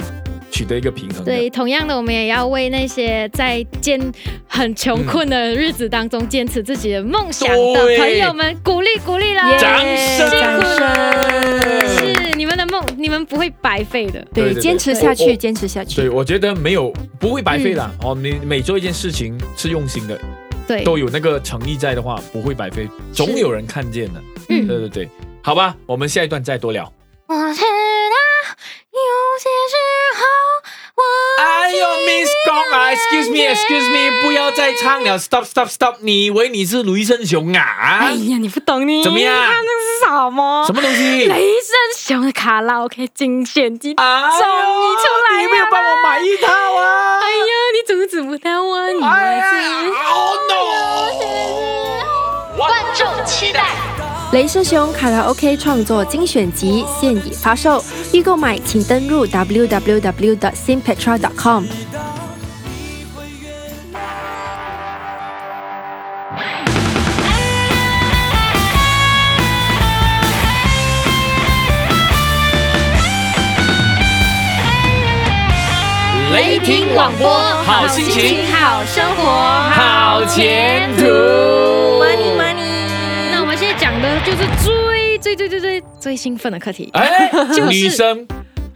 [0.50, 1.24] 取得一个平衡？
[1.24, 4.00] 对，同样的，我们也要为那些在艰
[4.46, 9.56] 很穷困的日子当中坚持自己的梦想的朋友们鼓励鼓励啦！
[9.58, 11.88] 掌耶声掌声！
[11.88, 14.24] 是你们的梦，你们不会白费的。
[14.32, 17.90] 对，对对坚持下去，坚持下去对，我觉得没有不会白费啦。
[18.02, 20.18] 哦，你每做一件事情是用心的，
[20.66, 24.20] 对，都有那个诚意在的话，不会白费，总有人看见的。
[24.48, 25.08] 嗯对对对，
[25.42, 26.90] 好吧，我们下一段再多聊。
[27.30, 27.66] 我知道
[28.90, 28.98] 有
[29.38, 29.76] 些时
[30.16, 30.24] 候
[30.96, 31.02] 我
[31.42, 35.96] 哎呦，Miss 公啊，Excuse me，Excuse me，不要再唱了，Stop Stop Stop！
[36.00, 37.60] 你以为你是卢生雄啊
[38.00, 38.12] 哎？
[38.32, 40.64] 呀，你不懂你怎么样看那是什么？
[40.66, 41.26] 什么东西？
[41.26, 43.92] 雷声雄的卡拉 OK 精选机。
[43.98, 44.40] 哎呦终于
[44.96, 47.20] 出来了你没有帮我买一套啊？
[47.20, 49.66] 哎呀，你阻止不到我，你哎呀还是
[50.14, 52.56] ，Oh no！
[52.56, 53.66] 观众期待。
[54.30, 61.64] 雷声雄卡拉 OK 创作精选集现已发售，预购买请登入 www.sinpetra.com。
[76.34, 77.30] 雷霆广播，
[77.64, 79.24] 好心情，好生活，
[79.70, 81.67] 好前途。
[84.38, 88.20] 是最最最最最最兴奋的课题，哎，就是女生，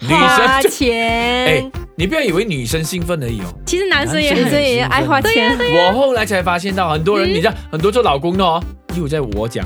[0.01, 3.45] 女花钱，哎，，你不要以为女生兴奋而已哦。
[3.65, 5.57] 其实男生也很爱花钱。
[5.57, 8.61] 我后来才发现到，很多人，你知道，很多做老公的哦，
[8.97, 9.65] 又在我讲，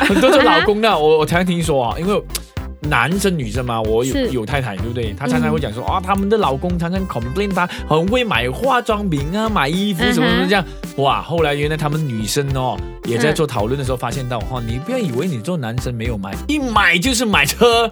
[0.00, 2.22] 很多做老公的，我我常听说啊，因为。
[2.88, 5.12] 男生女生嘛，我有有太太，对不对？
[5.14, 10.64] 她常常会讲说啊，他们的老公常常 complain 他很会买化妆品啊，买衣服什么什么这样。
[10.96, 17.90] 哇，后来原来他们女生哦也在做讨论的时候发现到，哈、你不要以为你做男生没有买，一买就是买车，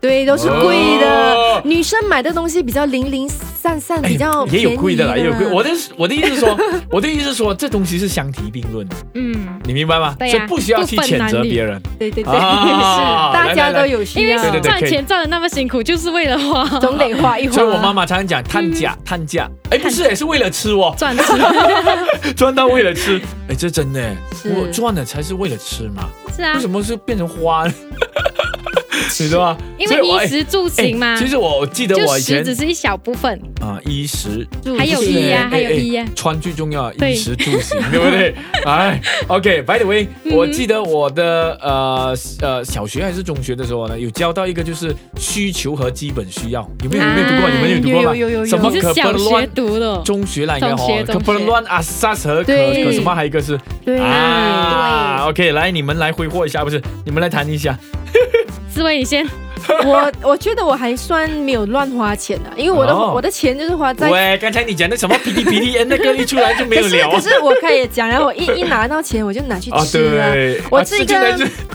[0.00, 1.06] 对，都是贵的。
[1.34, 1.60] 哦。
[1.64, 5.46] 女生买的东西比较零零散散，比较也有贵的啦，也有贵。
[5.46, 6.58] 我的我的意思是说，
[6.90, 10.16] 我的意思是说，这东西是相提并论的，嗯，你明白吗？
[10.18, 11.80] 对呀所以不需要去谴责别人。
[11.98, 17.54] 对对对，啊 大家都有需因为赚钱赚的那么辛苦，就是为了花，总得花一花。
[17.54, 21.14] 所以我妈妈常常讲探价，探价，哎，不是，也是为了吃哦，赚。
[21.16, 21.24] 吃。
[22.34, 24.00] 赚到为了吃，哎，这真的，
[24.34, 24.48] 是。
[24.50, 26.54] 我赚了才是为了吃嘛，是啊。
[26.54, 27.74] 为，什么是变成花呢？
[29.22, 29.58] 你知道吗？
[29.78, 38.34] 因为衣食住行嘛哎，其实我记得我以前只是一小部分，啊，衣食住还有衣呀还有衣呀穿最重要，衣食住行，对不对？
[38.64, 47.46] 哎，OK，By the way，我嗯记得我的呃呃小学还是中学的时候呢，有教到一个就是需求和基本需要，有没有有没有读过？
[47.46, 48.16] 啊你们有读过吗？
[48.16, 49.48] 有有有有有什么可不乱？
[49.54, 53.14] 读的，中学啦，应该哦，中学中学可不能乱啊，杀和可可什么？
[53.14, 57.76] 还有一个是对啊，OK，来你们来挥霍一下，不是你们来谈一下。
[58.70, 59.26] 思维你先，
[59.84, 64.08] 我我觉得我还算没有乱花钱的，因为我的、哦我的钱就是花在。
[64.10, 70.32] 喂，刚才你讲的什么 P D P D N 那个一出来就没可 是有聊可是我可以讲，然后我一一拿到钱我就拿去啊，吃啊
[70.70, 71.16] 我是一个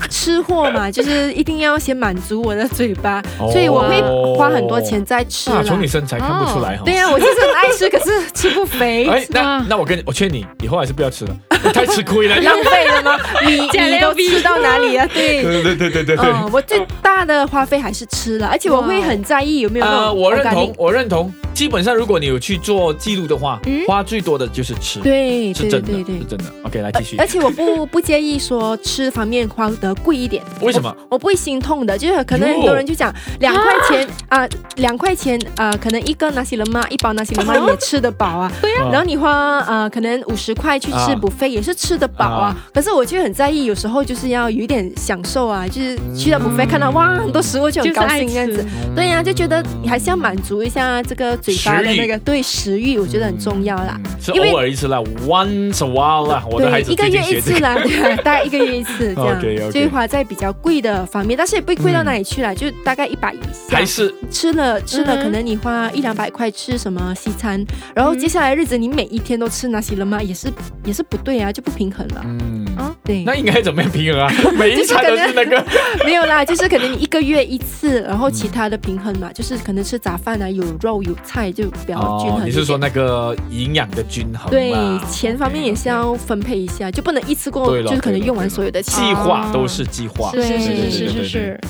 [0.09, 4.01] 吃货嘛， 就是一定要先满足我的嘴巴，哦所以我会
[4.35, 5.63] 花很多钱在吃啊，了。
[5.63, 6.83] 从你身材看不出来哈。
[6.85, 12.35] 对呀、我就是很爱吃，可是吃不肥，哎，那啊那我跟你，我劝你以后还是不要吃了，你太吃亏了。
[12.37, 13.17] 浪费了吗？
[13.45, 15.05] 你加你都吃到哪里啊？
[15.13, 15.43] 对。
[15.43, 16.25] 对对对对对对。
[16.25, 21.31] 嗯，我最大的花费还是吃了，而且我会很在意有没有呃，我认同，我认同。
[21.53, 26.25] 基本上，如果你有去做记录的话，嗯花最多的就是吃，对对是真的，对对是。
[26.25, 26.45] 真的。
[26.63, 27.25] OK，来继续而。
[27.25, 30.93] 且我不 不介意说吃方面花得贵一点，为什么？
[31.09, 38.51] 我不会心痛的，就是可能很多人就讲两块钱啊，两块钱啊，可能一个拿西冷妈一包拿西冷妈也吃得饱啊。
[38.61, 42.57] 对啊然后你花呃可能五十块去吃啊补费也是吃得饱啊啊。
[42.73, 48.65] 可是我就很在意，有时候就是要有一点享受啊，就是去到补费看到哇很多食物就很高兴这样子。
[48.95, 53.99] 对呀、就觉得你还是要满足一下这个嘴巴的那个对食欲，我觉得很重要啦。
[54.03, 54.97] 嗯是偶尔一次啦
[55.27, 56.43] ，once a while 啦。
[56.49, 59.39] 我的孩对，子一个月一次啦， 对，大概一个月一次这样
[59.71, 63.37] 就会花在比较贵的方面，但是也不会贵到哪里去啦，就大概一百以
[63.69, 63.85] 下还。
[63.85, 67.63] 是吃了吃了，嗯可能你花一两百块吃什么西餐，
[67.95, 70.19] 然后接下来日子你每一天都吃那些了吗？
[70.23, 70.51] 也是
[70.83, 72.21] 也是不对啊，就不平衡了。
[72.25, 72.65] 嗯。
[72.75, 74.33] 啊，对，那应该怎么样平衡啊？
[74.57, 75.63] 每一餐都是那个
[76.03, 82.41] 没有啦，就是可能你一个月一次，然后其他的平衡嘛，就是可能吃杂饭啊，有肉有菜就比较均衡。
[82.41, 89.03] 哦你是说那个营养的均衡对嘛钱方面也是要分配一下，就不能一次过就是可能用完所有的钱。
[89.03, 91.61] 计划都是计划，是是是是是。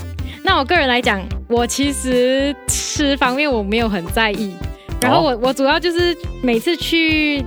[0.44, 4.54] 那我个人来讲，我其实吃方面我没有很在意，
[5.02, 7.44] 然后我我主要就是每次去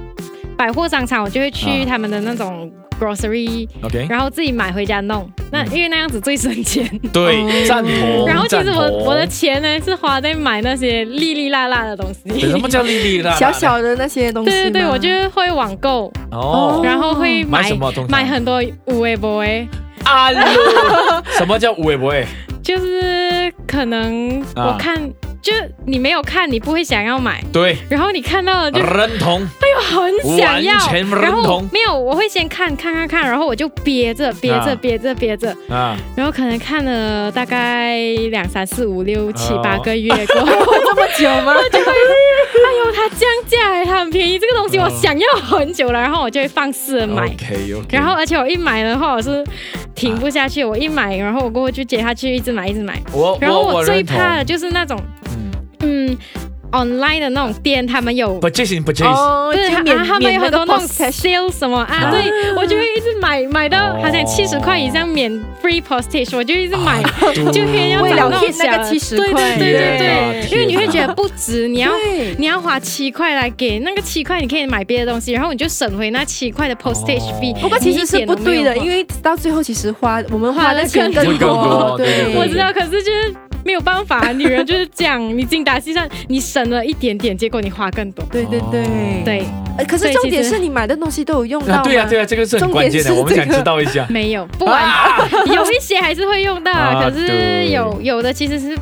[0.58, 5.30] 百货商场，我就会去啊他们的那种 grocery，OK，然后自己买回家弄。
[5.52, 6.84] 那嗯因为那样子最省钱。
[7.12, 8.26] 对，哦赞同。
[8.26, 12.40] 然后其实我我的钱呢是花在买那些粒粒辣辣的东西。
[12.40, 13.34] 什么叫粒粒啦？
[13.36, 18.10] 小小的那些东西吗，对对对，我就会网购，哦，然后会买买什么东西？
[18.12, 19.66] 买很多五 A boy，
[20.04, 20.30] 啊，
[21.38, 22.26] 什么叫五不会？
[22.62, 24.98] 就是可能啊我看，
[25.40, 25.52] 就
[25.86, 29.46] 你没有看，你不会想要买，对，然后你看到了就认同。
[29.80, 37.96] 很想要完全认，然后同没有，我会先看看看看，然后我就憋着憋啊着憋着憋着，啊，然后可能看了大概
[38.30, 40.46] 两三四五六七哦八个月过后，
[40.84, 41.54] 这么久吗？
[41.72, 47.24] 就会哎呦，它降价哎，它很便宜，这个东西我哦想要很久了，然后我就会放肆的买。
[47.26, 47.86] OK OK。
[47.96, 49.44] 然后，而且我一买的话，我是
[49.98, 50.64] 停不下去。
[50.64, 53.02] 我一买，然后我过后就接下去，一直买，一直买。
[53.12, 55.00] 我然后我最怕的就是那种，
[55.32, 56.18] 嗯嗯
[56.72, 58.40] ，online 的那种店，他们有。
[58.40, 62.10] ，purchasing purchase，哦对，他就免啊他们有很多那种 post sale 什么啊，啊。
[62.10, 64.00] 对我就会一直买，买到哦。
[64.02, 65.30] 好像七十块以上免
[65.62, 69.56] free postage，我就一直买，对 就偏要找那种那个小70对块。
[69.58, 71.90] 对对对因为你会觉得不值，你要
[72.38, 77.54] 你要花七块来给那个七块，你可以买别的东西，然后你就省回那七块的 postage 哦 fee。
[77.60, 82.32] 不过其实是不对的，因为到最后其实花我们花的钱更多对对。
[82.32, 82.36] 对。
[82.36, 83.34] 我知道，可是就是
[83.68, 88.24] 没有办法， 女人就是这样，你精打细算，你省了一点点，结果你花更多。
[88.32, 88.82] 对对对。
[89.26, 89.44] 对。
[89.76, 93.58] 呃可是重点是你买的东西都有用到对呀对呀，这个是很关键的，重点是我们想 这个。
[93.58, 94.06] 知道一下。
[94.08, 94.82] 没有，不管，
[95.54, 98.76] 有一些还是会用到，啊可是有有的其实是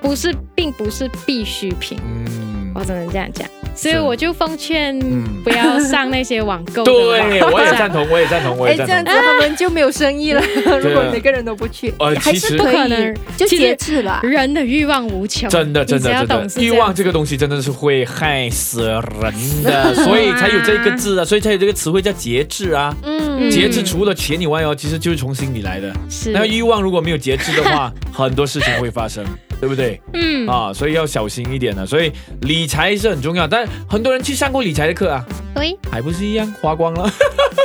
[0.00, 2.72] 不是，并不是必需品，嗯。
[2.74, 3.46] 我只能这样讲。
[3.74, 9.38] 所以我就奉劝嗯不要上那些网购对，我也赞同，我也赞同，我哎，也赞同这样子同。
[9.40, 10.42] 他们就没有生意了。
[10.80, 14.20] 如果每个人都不去呃，还其实是不可能，就节制吧。
[14.22, 22.94] 人的欲望无穷，真的，真的，要真的，欲望这个东西真的是会害死人的， 所以才有这个字啊，所以才有这个词汇叫节制啊。
[23.02, 25.92] 嗯节制除了钱以外哦，其实就是从心里来的。
[26.08, 29.24] 是那欲望如果没有节制的话，很多事情会发生，
[29.62, 30.00] 对不对？
[30.14, 31.86] 嗯啊，所以要小心一点的。
[31.86, 37.08] 所以理财是很重要，但很多人去上过理财的课啊，对，还不是一样花光了，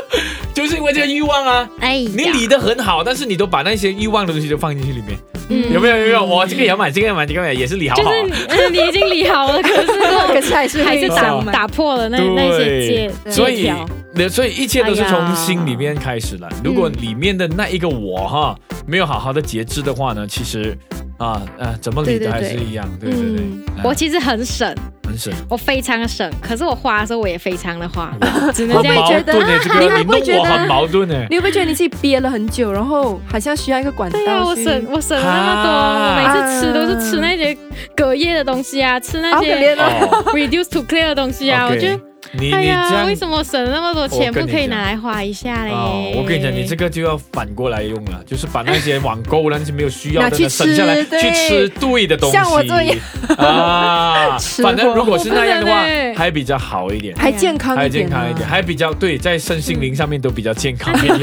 [0.53, 1.67] 就是因为这个欲望啊。
[1.79, 5.17] 哎，你理得很好，但是你都把那些欲望的东西都放进去里面，
[5.49, 5.97] 嗯有没有？
[5.97, 6.23] 有没有？
[6.23, 8.13] 我这个也要买，这个也要买，这个买，也是理好好啊。
[8.21, 13.71] 就是呃你已经理好了，可是可是还是还是打哦打破了那那些戒所以。
[14.19, 16.49] 那所以一切都是从心里面开始了。
[16.63, 18.55] 如果里面的那一个我哈
[18.87, 20.75] 没有好好的节制的话呢，其实
[21.17, 23.43] 啊啊怎么理的还对对对是一样，对对对
[23.83, 24.73] 我其实很省，
[25.07, 25.33] 很省。
[25.49, 28.13] 我非常的省，可是我花的时候我也非常的花，
[28.53, 29.23] 只能很这样讲。
[29.23, 31.15] 盾哎，这个你会你不会觉得我很矛盾呢。
[31.29, 37.57] 你会不会觉得你自己憋了很久，然后好像需要一个管道对呀、我去省我省了那么多，每次吃都是吃那些
[37.95, 40.23] 隔夜的东西啊，吃那好可些怜哦。
[40.27, 41.99] 哦 reduce to clear 的东西啊，OK 我觉得
[42.33, 45.71] 你哎呀，你这样为什么省了那么多钱，不可以拿来花一下嘞？
[45.71, 52.07] 哦，我跟你讲，你这个就要反过来用了，就是把那些网购那些没有需要的去 省下来，去吃对。
[52.07, 52.37] 的东西。
[52.37, 52.95] 像我这样。
[53.37, 55.81] 啊， 反正如果是那样的话
[56.15, 57.15] 还比较好一点。
[57.17, 61.19] 还健康还一点、啊，健康一点，还比较对，在身心灵上面都比较健康一点，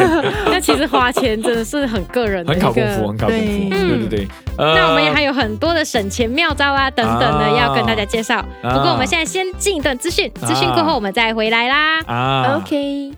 [0.47, 4.09] 那其实花钱真的是很个人的很考功夫，很考功夫，对。
[4.09, 7.57] 对对那我们也还有很多的省钱妙招啊，等等的啊。
[7.59, 8.45] 要跟大家介绍。
[8.63, 12.01] 不过我们现在先进一段资讯，资讯过后我们再回来啦。
[12.07, 13.13] 啊 OK。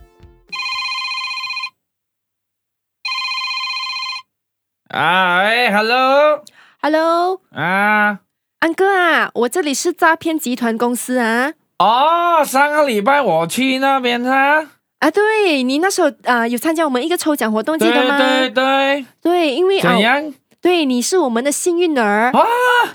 [4.88, 8.20] 啊，哎，Hello，Hello，啊，
[8.60, 11.52] 安哥啊，我这里是诈骗集团公司啊。
[11.78, 18.16] 哦，上个礼拜我去那边啊，啊，对你那时候啊、有参加我们一个抽奖活动，记得吗？
[18.16, 20.32] 对对，对因为啊怎样？
[20.66, 22.42] 对，你是我们的幸运儿啊！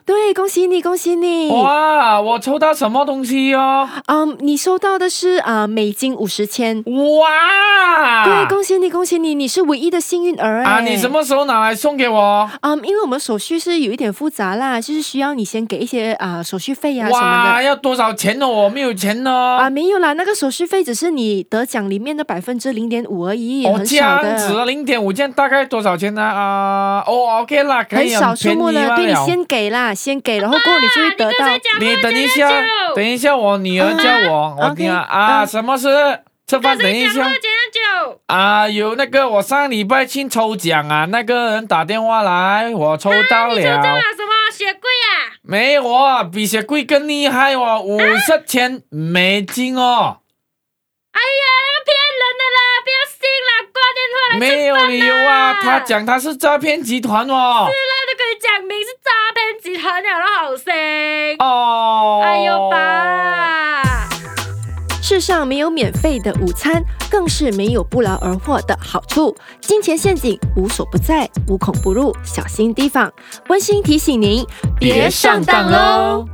[0.05, 1.49] 对，恭喜你，恭喜你！
[1.51, 3.87] 哇，我抽到什么东西哦？
[4.07, 6.83] 嗯，你收到的是啊，美金五十千。
[6.85, 8.25] 哇！
[8.25, 10.81] 对，恭喜你，恭喜你，你是唯一的幸运儿啊！
[10.81, 12.49] 你什么时候拿来送给我？
[12.59, 17.51] 嗯，因为我们手续是有一点复杂啦，就是需要你先给一些啊手续费呀什么的。
[17.51, 18.45] 哇，要多少钱呢？
[18.45, 19.31] 我没有钱呢。
[19.61, 24.23] 啊，没有啦，那个手续费只是你得奖里面的百分之零点五而已，很少的。
[24.23, 26.21] 这样子，零点五，这样大概多少钱呢？
[26.21, 31.47] 啊，哦，OK 啦，很少数目的，对你先给啦，先给，然后过后你就会得到。
[31.79, 32.49] 你等一下，
[32.95, 35.87] 等一下，我女儿叫我，我听啊啊，什么事？
[36.47, 37.31] 吃饭等一下。
[38.27, 43.61] 啊，有那个我上礼拜去抽奖啊，那个人打电话来，我抽到了。
[43.61, 45.31] 什么雪柜啊？
[45.43, 50.17] 没有啊，比雪柜更厉害哦，五十千美金哦。
[51.13, 51.45] 哎呀，
[53.71, 57.67] 挂电话来没有理由啊，他讲他是诈骗集团哦。
[57.67, 60.73] 是啦，都跟你讲明是诈骗集团了，都好心。
[61.39, 62.21] 哦。
[62.23, 64.09] 哎呦爸。
[65.03, 69.35] 世上没有免费的午餐，更是没有不劳而获的好处。
[69.59, 73.11] 金钱陷阱无所不在，无孔不入，小心提防。
[73.49, 74.45] 温馨提醒您，
[74.79, 76.25] 别上当喽！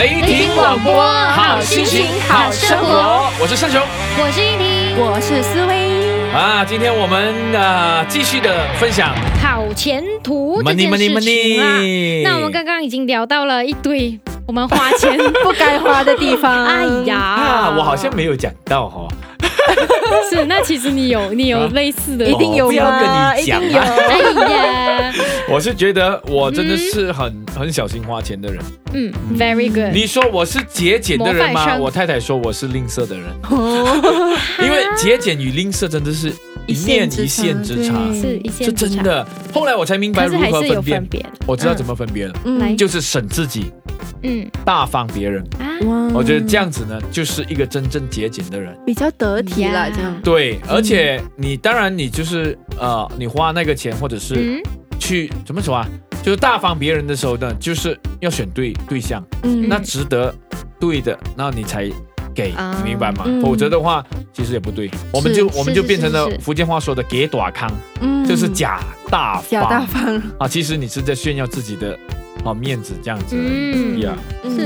[0.00, 3.30] 雷霆广播，好心情，好生活。
[3.38, 3.78] 我是盛雄，
[4.16, 6.32] 我是依婷，我是思薇。
[6.32, 11.76] 啊，今天我们呃继续的分享好前途这件事情啊。
[12.24, 16.64] 那我们刚刚已经聊到了一堆我们花钱不该花的地方。
[16.64, 19.06] 哎呀，我好像没有讲到哈。
[20.30, 23.78] 是，那其实你有，你有类似的，一定有吗，一定有。
[23.78, 24.18] 哎
[25.08, 25.12] 呀，
[25.50, 28.62] 我是觉得我真的是很很小心花钱的人。
[28.92, 29.92] 嗯，very good。
[29.92, 31.76] 你说我是节俭的人吗？
[31.78, 33.24] 我太太说我是吝啬的人。
[34.62, 36.32] 因为节俭与吝啬真的是
[36.66, 38.94] 一念一线之差，是一线之差。
[38.96, 41.26] 真的，后来我才明白如何分辨。
[41.46, 43.72] 我知道怎么分辨了，嗯，就是省自己。
[44.22, 45.42] 嗯，大方别人，
[46.12, 49.90] 我觉得这样子呢，就是一个真正节俭的人，比较得体了。
[49.90, 54.62] 这样对，而且你当然你就是呃，你花那个钱或者是
[54.98, 55.88] 去怎么说啊，
[56.22, 60.34] 就是大方别人的时候呢，就是要选对对象，嗯，那值得
[60.78, 61.90] 对的，那你才
[62.34, 63.24] 给，你明白吗？
[63.42, 67.70] 否则的话，其实也不对，我们就我们就变成了福建话说的给短康，
[68.00, 70.22] 嗯，就是假大方，假大方。
[70.38, 71.98] 啊，其实你是在炫耀自己的。
[72.42, 74.00] 哦，面子这样子，嗯。
[74.00, 74.16] 呀，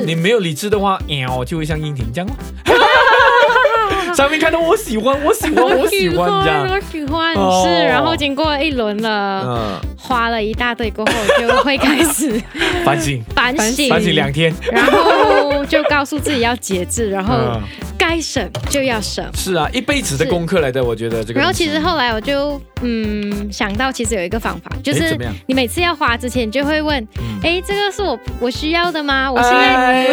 [0.06, 2.30] 你没有理智的话，喵就会像英婷这样。
[4.14, 7.34] 上面看到我喜欢，我喜欢，我喜欢这样， 我喜欢
[7.64, 12.40] 是，然后经过一轮了，嗯，花了一大堆过后，就会开始
[12.84, 17.60] 反省，反省，反省两天，然后就告诉自己要节制，然后。
[17.96, 21.38] 该省就要省，是啊，一辈子的功课来的，我觉得这个。
[21.38, 27.08] 然后其实后来我就嗯想到，其实有一个方法，就是你每次要花之前，就会问，
[27.42, 29.30] 哎，这个是我我需要的吗？
[29.32, 30.04] 我现在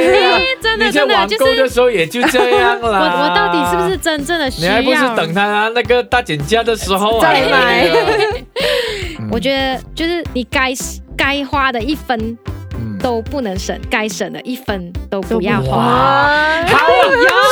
[0.61, 2.99] 真的真的就是的时候也就这样了。
[3.01, 4.79] 我我到底是不是真正的需要？
[4.79, 7.89] 你还不是等他那个大减价的时候再买？
[9.31, 10.73] 我觉得就是你该
[11.15, 12.37] 该花的一分。
[12.99, 16.63] 都不能省，该省的一分都不要花。
[16.67, 16.77] 好，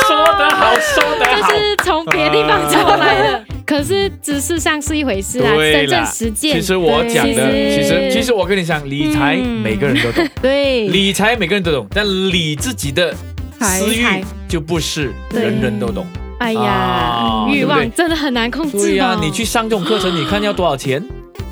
[0.08, 3.44] 说得好，说得好，就是从别的地方抄来的。
[3.66, 6.54] 可是知识上是一回事啊，真正实践。
[6.54, 13.14] 其实我讲的，其实其实我跟你讲，理财每个人都懂， 对，理财每个人都懂，但理自己的
[13.60, 14.06] 私欲
[14.48, 16.06] 就不是人人都懂。
[16.40, 18.78] 哎呀，欲望真的很难控制。
[18.78, 21.04] 对呀，你去上这种课程，你看要多少钱？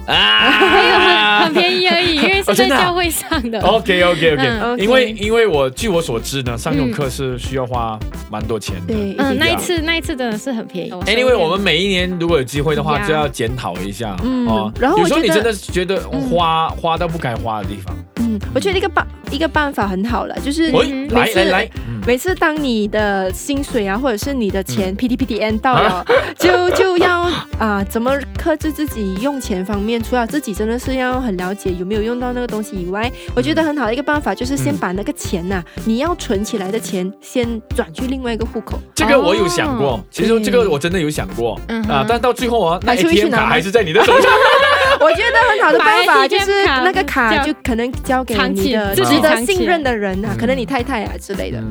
[0.08, 3.60] 啊，没有很很便宜而已， 因为是在教会上的。
[3.62, 8.00] OK OK OK，因为因为我据我所知呢，上这种课是需要花
[8.32, 8.94] 蛮多钱的。
[9.18, 10.92] 嗯，那一次那一次真的是很便宜。
[10.92, 14.16] Anyway，我们每一年如果有机会的话，就要检讨一下
[14.48, 14.72] 哦。
[14.80, 16.00] 然后有时候你真的觉得
[16.30, 17.96] 花花到不该花的地方。
[18.20, 20.72] 嗯，我觉得一个办一个办法很好了，就是
[21.10, 21.70] 来来来。
[22.06, 26.06] 每次当你的薪水啊，或者是你的钱 ptpdn 到了，
[26.40, 27.30] 就就要
[27.60, 29.97] 啊，怎么克制自己用钱方面？
[30.02, 38.80] 除了自己真的是要很了解有没有用到那个东西以外，我觉得很好的一个办法就是先把那个钱呐，你要存起来的钱先转去另外一个户口。
[38.96, 41.60] 这个我有想过，其实这个我真的有想过。
[41.90, 44.32] 啊，但到最后啊，那 ATM 卡还是在你的手上。
[45.00, 51.62] 我觉得很好的办法就是那个卡就可能交给你的值得信任的人啊，可能你太太啊之类的。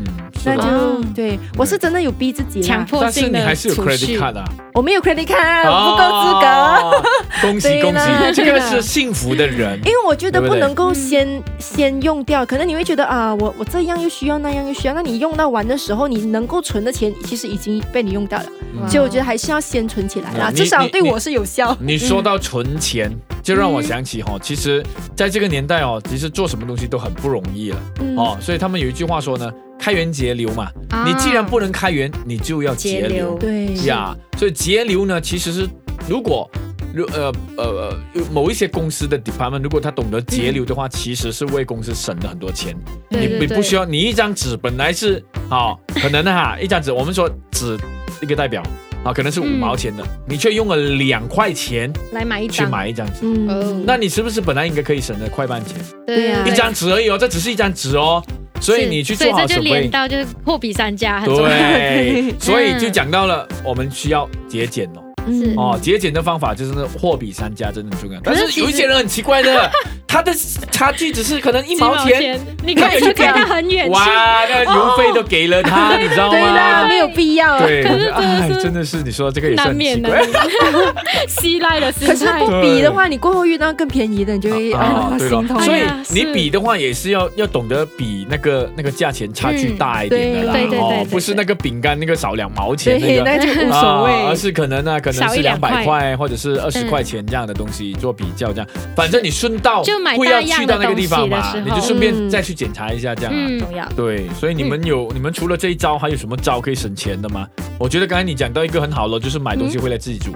[0.45, 4.17] 那就对我是真的有逼自己强迫性的储蓄。
[4.77, 7.03] 我没有 credit card，不够资格。
[7.49, 9.79] 恭喜恭喜，这个是幸福的人。
[9.87, 18.47] 因为我觉得不能够先先用掉，可能你会觉得啊，我我这样又需要，那样又需要，那你用到完的时候，你能够存的钱其实已经被你用掉了。
[18.87, 21.75] 所以我觉得还是要先存起来啦，至少对我是有效。
[21.81, 23.11] 你说到存钱，
[23.43, 24.85] 就让我想起哈，其实
[25.17, 27.79] 在这个年代哦，其实做什么东西都很不容易了
[28.19, 28.37] 哦。
[28.43, 29.51] 所以他们有一句话说呢。
[29.79, 30.71] 开源节流嘛，
[31.05, 33.75] 你既然不能开源，你就要节流，对。
[33.87, 34.17] 呀。
[34.37, 35.67] 所以节流呢，其实是
[36.09, 36.51] 如果
[36.93, 37.99] 如呃呃
[38.33, 42.77] 某一些公司的 department，如果他懂得节流的话，其实是为公司省了很多钱。
[43.09, 47.79] 你你不需要，你一张纸本来是好可能的哈，一张纸我们说纸
[48.21, 48.63] 一个代表
[49.05, 52.67] 啊，可能是五毛钱的，你却用了两块钱来买一张。
[52.67, 55.79] 去买一张纸，嗯，那你是不是本来应该可以省了快半钱？
[56.07, 58.23] 对呀，一张纸而已哦，这只是一张纸哦。
[58.61, 65.06] 所以你去做好准备，所以这就连到就是货比三家，对， 所以就讲到了我们需要节俭哦。
[65.33, 68.21] 是哦，节俭的方法就是那货比三家，真的很重要。
[68.23, 69.71] 但是有一些人很奇怪的，
[70.07, 70.33] 他的
[70.71, 74.07] 差距只是可能一毛钱，你可以去开到很远哇，
[74.49, 76.39] 那邮费都给了他，你知道吗？
[76.39, 77.59] 对的，没有必要。
[77.59, 80.23] 对，哎，真的是你说这个也是奇怪。
[81.29, 85.61] 稀赖的可是不比的话，你过后遇到更便宜的，你就会 啊心痛。
[85.61, 90.53] 所以你比的话，也是要要懂得比那个那个价钱差距大一点的啦。
[90.53, 94.13] 对对对，不是那个饼干那个少两毛钱那个，那就无所谓。
[94.29, 95.16] 而是可能呢，可能。
[95.29, 99.83] 是两百块，或者是二十块钱这样的东西做比较，这样，反正你顺道
[100.17, 103.87] 会要去到那个地方嘛，你就顺便再去检查一下，这样很重要。
[103.97, 107.47] 对，所以你们有，你们除了这一招，还有什么招可以省钱的吗？
[107.79, 110.33] 我觉得刚才你讲到一个很好了，就是买东西回来自己煮。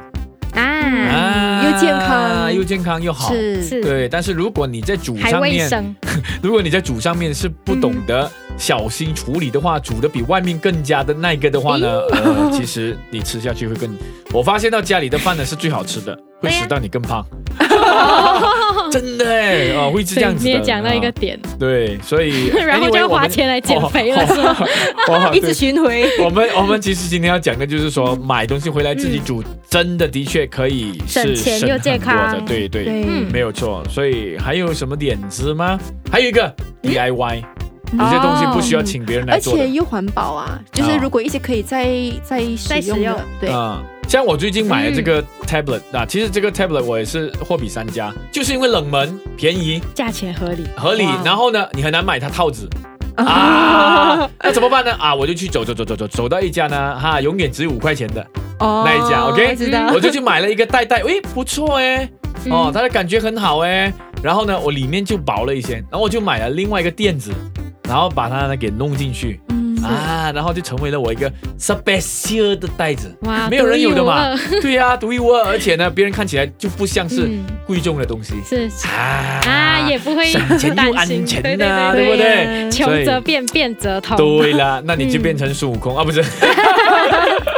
[0.52, 3.62] 啊，又健康，又健康又好，是。
[3.62, 4.08] 是，对。
[4.08, 5.68] 但是如果你在煮上面，
[6.42, 8.28] 如果你在煮上面是不懂得
[8.58, 13.90] 小心处理的话，煮的比外面更加的那个的话呢，呃，其实你吃下去会更。
[14.32, 17.24] 我发现到家里的饭呢是最好吃的，会使到你更胖。
[18.90, 20.44] 真的哎，哦，会是这样子。
[20.44, 24.56] 你也讲到一个点，对，所以 然后就要花钱来减肥了，是吗？
[25.32, 26.08] 一直巡回。
[26.20, 32.84] 我们我们其实今天要讲的就是说，买东西回来自己煮，真的的确可以省钱又健康的，对对，
[33.32, 33.84] 没有错。
[33.88, 35.78] 所以还有什么点子吗？
[36.10, 37.44] 还有一个 DIY，
[37.92, 40.58] 有些东西不需要请别人来做，而且又环保啊。
[40.72, 41.88] 就是如果一些可以再
[42.22, 43.50] 再使用的，对。
[44.08, 51.06] 像我最近买的这个 tablet 啊，其实这个 tablet 我也是货比三家，就是因为冷门、便宜、价钱合理、合理。
[51.24, 52.68] 然后呢，你很难买它套子
[53.14, 54.92] 啊， 那怎么办呢？
[54.98, 58.26] 啊，我就去走走走走走，走到一家呢，哈，永远只有五块钱的
[58.58, 59.56] 那一家，OK，
[59.94, 62.08] 我就去买了一个袋袋，诶，不错哎，
[62.50, 63.92] 哦，它的感觉很好哎。
[64.22, 67.32] 然后呢，我里面就薄了一些，然后我就买了另外一个垫子，
[67.88, 69.40] 然后把它呢给弄进去。
[69.82, 77.30] 啊，然后就成为了我一个 special 的袋子，哇，没有人有的嘛， 对呀，独一无二，而且呢，别人看起来就不像是
[77.66, 82.70] 贵重的东西，是啊，啊，也不会省钱又安全的，对不对？
[82.70, 84.18] 穷则变，变则通。
[84.18, 86.22] 对了，那你就变成孙悟空啊，不是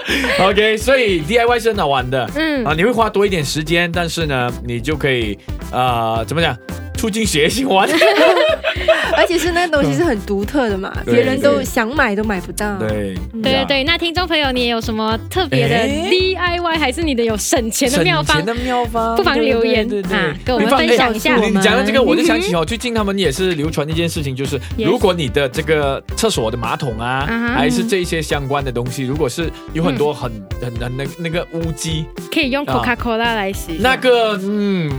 [0.41, 5.39] OK，所以 DIY 是很好玩的，嗯啊，你会花多一点时间，但是呢，你就可以
[5.73, 6.57] 啊，怎么讲？
[6.97, 7.89] 促进学习玩，
[9.17, 12.77] 而且是那东西是很独特的嘛，别人都想买都买不到。
[12.79, 15.77] 对对对对，那听众朋友，你也有什么特别的
[16.11, 18.37] DIY，还是你的有省钱的妙方？
[18.37, 21.37] 省钱的妙方，不妨留言啊，跟我们分享一下。
[21.37, 27.27] 你讲的这个，我就想起哦， 最近他们也是流传一件事情，就是如果你的这个厕所的马桶啊，
[27.57, 30.31] 还是这些相关的东西，如果是有很多很
[30.61, 33.77] 很很那那个污迹，可以用 Coca Cola 来洗。
[33.81, 34.91] 那个嗯，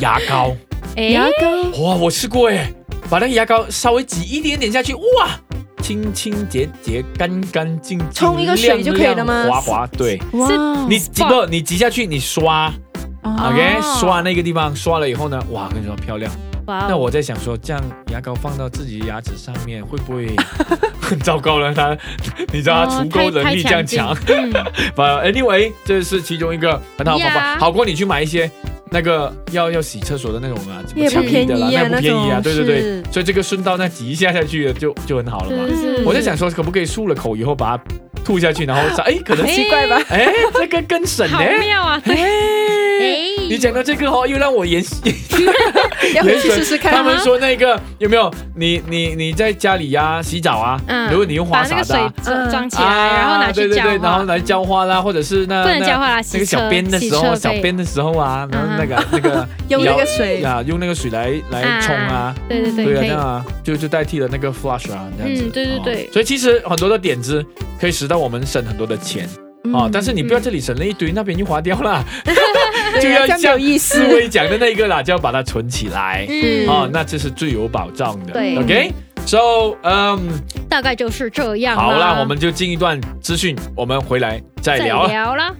[0.00, 0.54] 牙膏。
[0.96, 2.72] 牙膏哇，我试过哎，
[3.10, 5.28] 把那个牙膏稍微挤一点点下去，哇，
[5.82, 9.46] 清清洁洁、干干净净，冲一个水就可以了吗？
[9.48, 12.70] 滑滑，对，哇，你挤不，你挤下去，你刷
[13.22, 16.30] ，OK，刷那个地方，刷了以后呢，哇，跟你说漂亮。
[16.66, 17.82] 那我在想说，这样
[18.12, 20.36] 牙膏放到自己牙齿上面会不会
[21.00, 21.72] 很糟糕呢？
[21.74, 21.96] 他，
[22.52, 24.14] 你知道他除垢能力这样强，
[24.94, 28.50] 把 Anyway，这是其中一个很好方法，好过你去买一些。
[28.90, 35.64] 那个要要洗厕所的那种啊，也不便宜的啦，那不便宜啊，对对对，所以这个顺道那挤一下下去就就很好了嘛。
[36.04, 37.84] 我在想说，可不可以漱了口以后把它
[38.24, 40.02] 吐下去，然后哎，可能奇怪吧？
[40.08, 42.02] 哎，这个更省呢，好妙啊！
[42.04, 43.37] 哎。
[43.48, 44.96] 你讲到这个哦，又让我延续，
[46.14, 46.92] 要回去试试看。
[46.92, 48.32] 他们说那个有没有？
[48.54, 50.80] 你你你在家里呀洗澡啊？
[50.86, 52.12] 嗯，如果你用花洒的，
[52.50, 60.42] 装起来，然后拿去浇花，然后来浇花啦，或者是那不能浇花啦，那个小编的时候，小编的时候啊，然后那个那个 用那个水。
[60.42, 66.10] 啊，用那个水来来冲啊，对对对，对啊，就就代替了那个 flush 啊，这样子，对对对。
[66.12, 67.44] 所以其实很多的点子
[67.80, 69.28] 可以使到我们省很多的钱。
[69.72, 72.02] 哦，但是你不要这里省了一堆，那边就花掉了，
[73.00, 76.26] 就要像思维讲的那个啦，就要把它存起来。
[76.28, 78.32] 嗯，哦，那这是最有保障的。
[78.32, 80.18] 对，OK，So，嗯，
[80.68, 81.76] 大概就是这样。
[81.76, 85.06] 好啦，我们就进一段资讯，我们回来再聊。
[85.06, 85.54] 聊啦。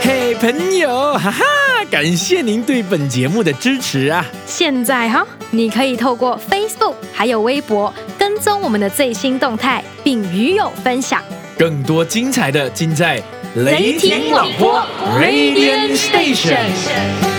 [0.00, 1.44] 嘿，朋友，哈哈，
[1.90, 4.24] 感谢您对本节目的支持啊！
[4.46, 11.22] 现在哈，你可以透过 Facebook 还有微博跟踪我们的最新动态，并与友分享。
[11.56, 13.22] 更多精彩的尽在
[13.55, 14.85] 雷霆广播
[15.19, 17.30] Radiant Station。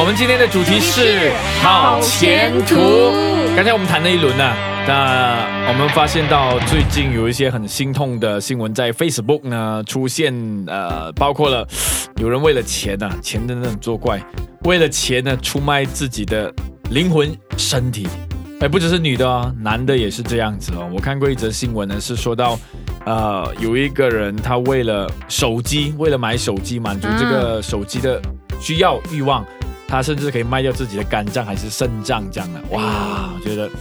[0.00, 2.76] 我们今天的主题是好前途。
[3.56, 4.54] 刚才我们谈了一轮呢。
[4.86, 10.32] 那我们发现到最近有一些很心痛的新闻在 Facebook 呢出现，
[10.68, 11.66] 呃，包括了
[12.18, 14.22] 有人为了钱呐，钱的那种作怪，
[14.62, 16.54] 为了钱呢出卖自己的
[16.90, 18.06] 灵魂身体，
[18.60, 20.88] 哎，不只是女的哦，男的也是这样子哦。
[20.94, 22.56] 我看过一则新闻呢，是说到，
[23.04, 28.22] 呃，有一个人他为了手机，为了买手机满足这个手机的
[28.60, 29.44] 需要欲望，
[29.88, 33.68] 他甚至可以卖掉自己的肝脏还是肾脏这样的，哇，我觉得。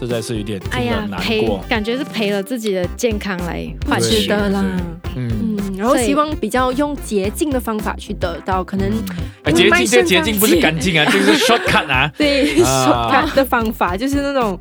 [0.00, 1.62] 实在是有点哎呀，难过。
[1.68, 4.64] 感觉是赔了自己的健康来换取的啦。
[5.14, 5.49] 嗯，
[5.80, 8.90] 然后希望比较用捷径的方法去得到，可能
[9.54, 12.10] 捷径这捷径不是干净啊，就 是 shortcut 啊。
[12.16, 14.58] 对，shortcut 的方法就是那种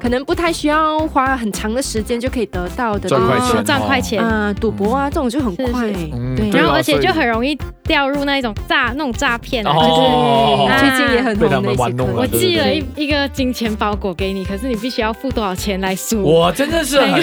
[0.00, 4.22] 可能不太需要花很长的时间就可以得到的赚快钱，赚快钱。
[4.22, 5.90] 啊，赌博啊这种就很快。
[6.36, 12.22] 对，然后而且就很容易掉入那一种诈那种诈骗啊，就是最近也很被他们玩弄了。
[12.22, 14.82] 我寄了一一个金钱包裹给你，可是你。
[14.82, 16.20] 必须要付多少钱来赎？
[16.24, 17.22] 我真的是很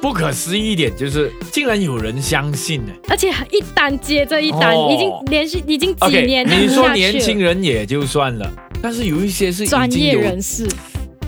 [0.00, 6.46] 不可思议一点，就是竟然有人相信呢，而且一单接着一单，已经连续已经几年。
[6.48, 10.68] 你说年轻人也就算了，但是有一些是专业人士。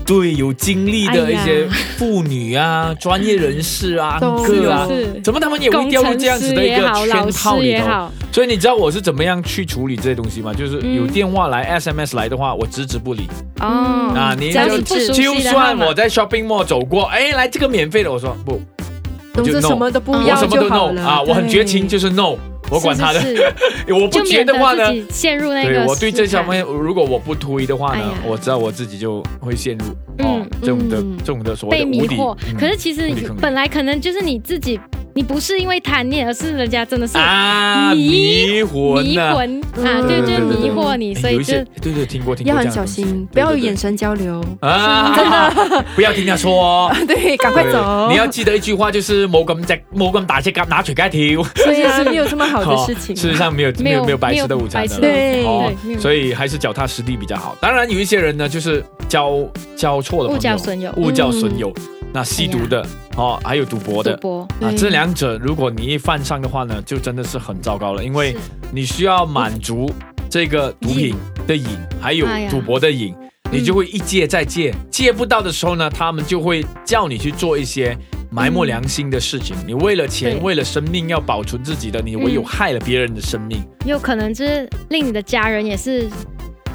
[0.05, 4.87] 对，有经历的一些妇女啊， 专业人士啊，哥啊，
[5.23, 8.09] 怎么他们也会掉入这样子的一个圈套里头？
[8.31, 10.53] 所以你知道我是怎么样去处理这些东西吗？
[10.53, 13.27] 就是有电话来、SMS 来的话，我置之不理。
[13.59, 18.61] 哦，啊，你就就算我在 shopping mall 走过，哎，来这个免费的，我说不，
[19.43, 22.35] 就什么都不要什么都 no 啊，我很绝情，就是 no。
[22.71, 23.19] 我管他的，
[23.93, 25.85] 我不觉得话呢，陷入那个。
[25.85, 29.85] 我对这方面，如果我不推的话呢，我知道我自己就会陷入
[30.25, 32.35] 哦这种的这种的所谓的迷惑。
[32.57, 33.11] 可是其实
[33.41, 34.79] 本来可能就是你自己。
[35.13, 37.17] 你不是因为贪念，而是人家真的是
[37.93, 44.43] 迷魂迷魂啊，对对，迷惑你，所以就对对，听过听过，要很小心，不要有眼神交流。
[44.61, 45.85] 啊， 真的。
[45.95, 48.07] 不要听他说， 对，赶快走。
[48.09, 53.15] 你要记得一句话，就是冇咁只冇咁大只蛤拿出街跳，所以是没有这么好的事情。
[53.15, 55.43] 事实上没有没有没有白吃的午餐的，对，
[55.99, 57.55] 所以还是脚踏实地比较好。
[57.59, 59.45] 当然有一些人呢，就是交
[59.75, 61.73] 交错的误交损友，误交损友。
[62.13, 62.85] 那吸毒的
[63.15, 64.13] 哦，还有赌博的。
[64.59, 68.35] 啊，这两者如果你一犯上的话呢，就真的是很糟糕了，因为
[68.71, 69.91] 你需要满足
[70.29, 71.15] 这个毒品
[71.47, 71.65] 的瘾，
[72.01, 73.15] 还有赌博的瘾，
[73.51, 77.97] 你就会一戒再戒，戒不到的时候呢，他们就会叫你去做一些
[78.29, 79.55] 埋没良心的事情。
[79.65, 86.09] 你为了钱，为了生命要保存自己的，你唯有害了别人的生命，有可能就是令你的家人也是。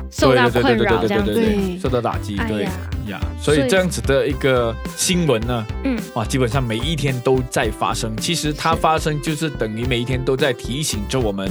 [0.08, 2.66] 受到困扰，这样对，受到打击，对
[3.08, 8.16] 呀，所以这样子的一个新闻呢，嗯，哇，基本上每一天都在发生。
[8.16, 11.50] 其实它发生就是等于每一天都在提醒着我们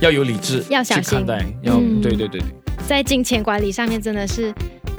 [0.00, 1.26] 要有理智，要小心，
[1.62, 2.40] 要对对对对，
[2.86, 4.54] 在金钱管理上面真的是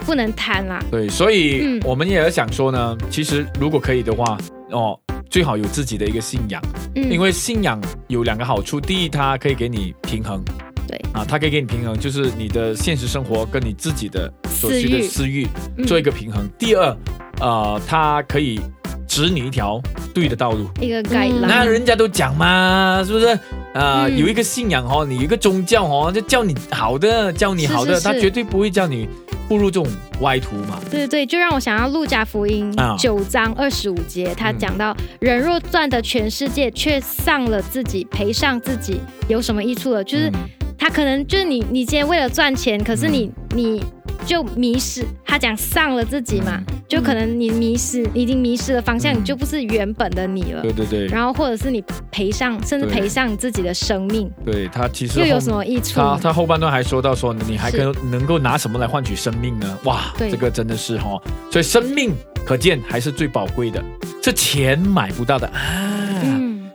[0.05, 0.83] 不能贪啦。
[0.89, 4.37] 对，所以我们也要想说呢，其实如果可以的话，
[4.71, 4.99] 哦，
[5.29, 6.61] 最好有自己的一个信仰，
[6.95, 10.43] 因为信仰有两个好处，第一，它可以给你平衡。
[10.87, 15.47] 对啊，它可以给你平衡，就是你的现实生活跟你自己的所需的私欲
[15.85, 16.49] 做一个平衡。
[16.57, 16.97] 第二，
[17.41, 18.59] 呃，它可以
[19.07, 19.81] 指你一条
[20.13, 21.41] 对的道路，一个概览。
[21.41, 23.37] 那人家都讲嘛，是不是？
[23.73, 29.07] 啊，有一个信仰哦，你一个宗教哦，就叫你好的，叫你好的，他绝对不会叫你
[29.47, 29.87] 步入这种
[30.21, 30.79] 歪途嘛。
[30.89, 40.03] 对对对，就让我想到路加福音九章二十五节，他讲到人若赚得全世界，却丧了自己，赔上自己，有什么益处了？
[40.03, 40.31] 就是
[40.77, 43.83] 他可能就是你，你今天为了赚钱，可是你你。
[44.25, 50.61] 就迷失，他讲上了自己嘛，就可能你迷失，你已经迷失了方向，你就不是原本的你了。
[50.61, 51.07] 对对对。
[51.07, 54.29] 然后或者是你赔上，甚至赔上自己的生命。
[54.43, 56.01] 对他其实又有什么益处？
[56.01, 59.77] 他他后半段还说到说，你还可能够拿什么来换取生命呢？
[59.85, 61.17] 哇，这个真的是哈，
[61.49, 62.11] 所以生命
[62.45, 63.81] 可见还是最宝贵的，
[64.21, 65.96] 这钱买不到的啊。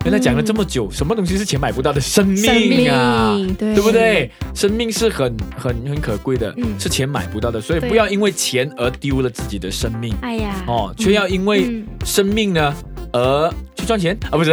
[0.04, 2.00] 原来讲了这么久，什么东西是钱买不到的？
[2.00, 4.30] 生命啊，对不对？
[4.52, 7.60] 生命是很很很可贵的，是钱买不到的。
[7.60, 10.12] 所以不要因为钱而丢了自己的生命。
[10.20, 12.74] 哎呀，哦，却要因为生命呢
[13.12, 14.32] 而去赚钱 啊？
[14.32, 14.52] 不是，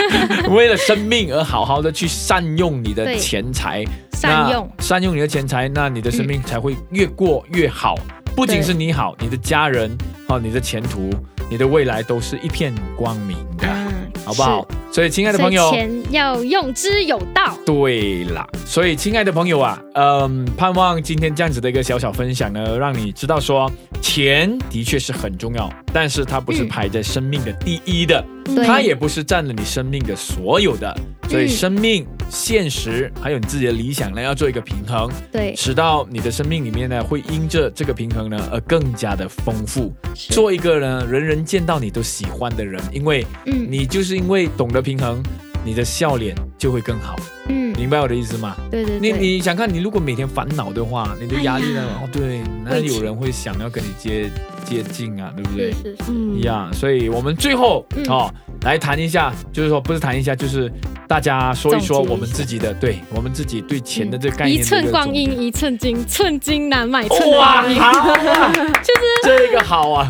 [0.48, 3.84] 为了生命而好好的去善用你的钱财，
[4.14, 7.96] 善用善用你的钱财，那你的生命才会越过越好。
[8.34, 9.94] 不仅是你好，你的家人
[10.28, 11.10] 哦，你的前途，
[11.50, 13.66] 你的未来都是一片光明的，
[14.26, 14.66] 好不好？
[14.90, 17.56] 所以，亲爱的朋友，钱要用之有道。
[17.64, 23.70] 对啦，所以，亲爱的朋友啊，嗯，盼望今天这样子的一个小小分享呢，让你知道说，
[24.02, 28.24] 钱的确是很重要，但是它不是排在生命的第一的，
[28.64, 30.96] 它也不是占了你生命的所有的。
[31.28, 45.20] 所以，生命、现实还有你自己的理想呢，要做一个平衡，对，使到你的生命里面呢，会因着这个平衡呢，而更加的丰富，做一个呢，人人见到你都喜欢的人，因为，嗯，你就是因为懂得平衡，
[45.64, 47.16] 你的笑脸就会更好，
[47.48, 48.56] 嗯，明白我的意思吗？
[48.70, 51.82] 对对，你你想看，你如果每天烦恼的话，你的压力呢？
[52.02, 54.30] 哦，对，那有人会想要跟你接
[54.64, 55.72] 接近啊，对不对？
[55.72, 60.72] 是是，嗯，一样，所以我们最后哦，来谈一下，就是说不是谈一下，就是。
[61.08, 64.58] 大家说一说我们自己的，对我们自己对钱的这个概念。
[64.58, 67.76] 一寸光阴一寸金，寸金难买寸光阴。
[68.82, 70.04] 就是这个好啊，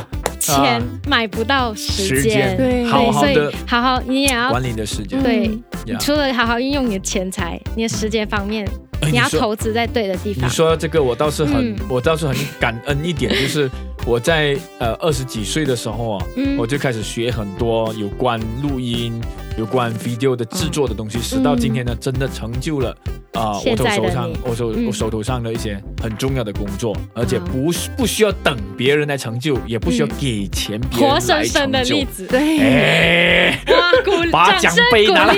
[0.54, 5.22] 钱买不到时间，对，好好的，好好你也要管理你的时间。
[5.22, 5.50] 对，
[5.98, 8.68] 除了好好运用你的钱财，你的时间方面，
[9.10, 10.44] 你要投资在对的地方。
[10.44, 13.70] 你说这个我倒是很，我倒是很感恩一点，就是
[14.06, 16.26] 我在呃二十几岁的时候啊，
[16.56, 19.20] 我就开始学很多有关录音。
[19.56, 22.94] 有关 video 的制作的东西，使到今天呢，真的成就了
[23.32, 23.58] 啊！
[23.64, 31.34] 我手上，我手我手头上的一些很重要的工作，而且不不需要等别人来成就，也不需要给钱别人来成就。
[31.36, 33.54] 活生生的例子，对，
[34.30, 35.34] 把奖杯拿来。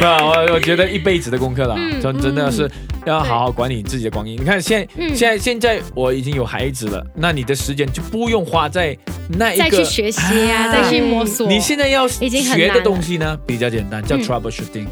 [0.00, 2.70] 啊， 我我觉得一辈子的功课了，真真的是
[3.04, 4.40] 要好好管理自己的光阴。
[4.40, 8.96] 你看，现现在现在我已经有孩子了，那你的时间就不用花在
[9.38, 11.46] 那一个再去学习啊，再去摸索。
[11.46, 13.12] 你现在要学的东西。
[13.18, 14.86] 呢比较简单，叫 troubleshooting，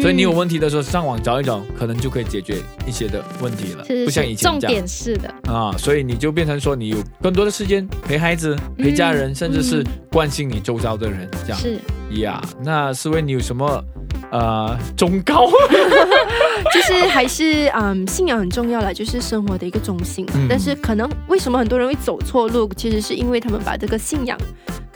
[0.00, 2.56] 所以你有问题的时候上网找一找，可能就可以解决
[2.86, 11.78] 一些的问题了，不像以前重点是的啊，所以你就变成说你有更多的时间陪孩子、陪家人，甚至是关心你周遭的人，这样是
[12.20, 12.42] 呀。
[12.64, 13.84] 那思维你有什么
[14.32, 15.46] 呃忠告？
[16.72, 20.26] 就是还是 嗯，信仰很重要了，就是生活的一个中心。
[20.48, 24.36] 但是可能为什么很多人会走错路，其实是因为他们把这个信仰。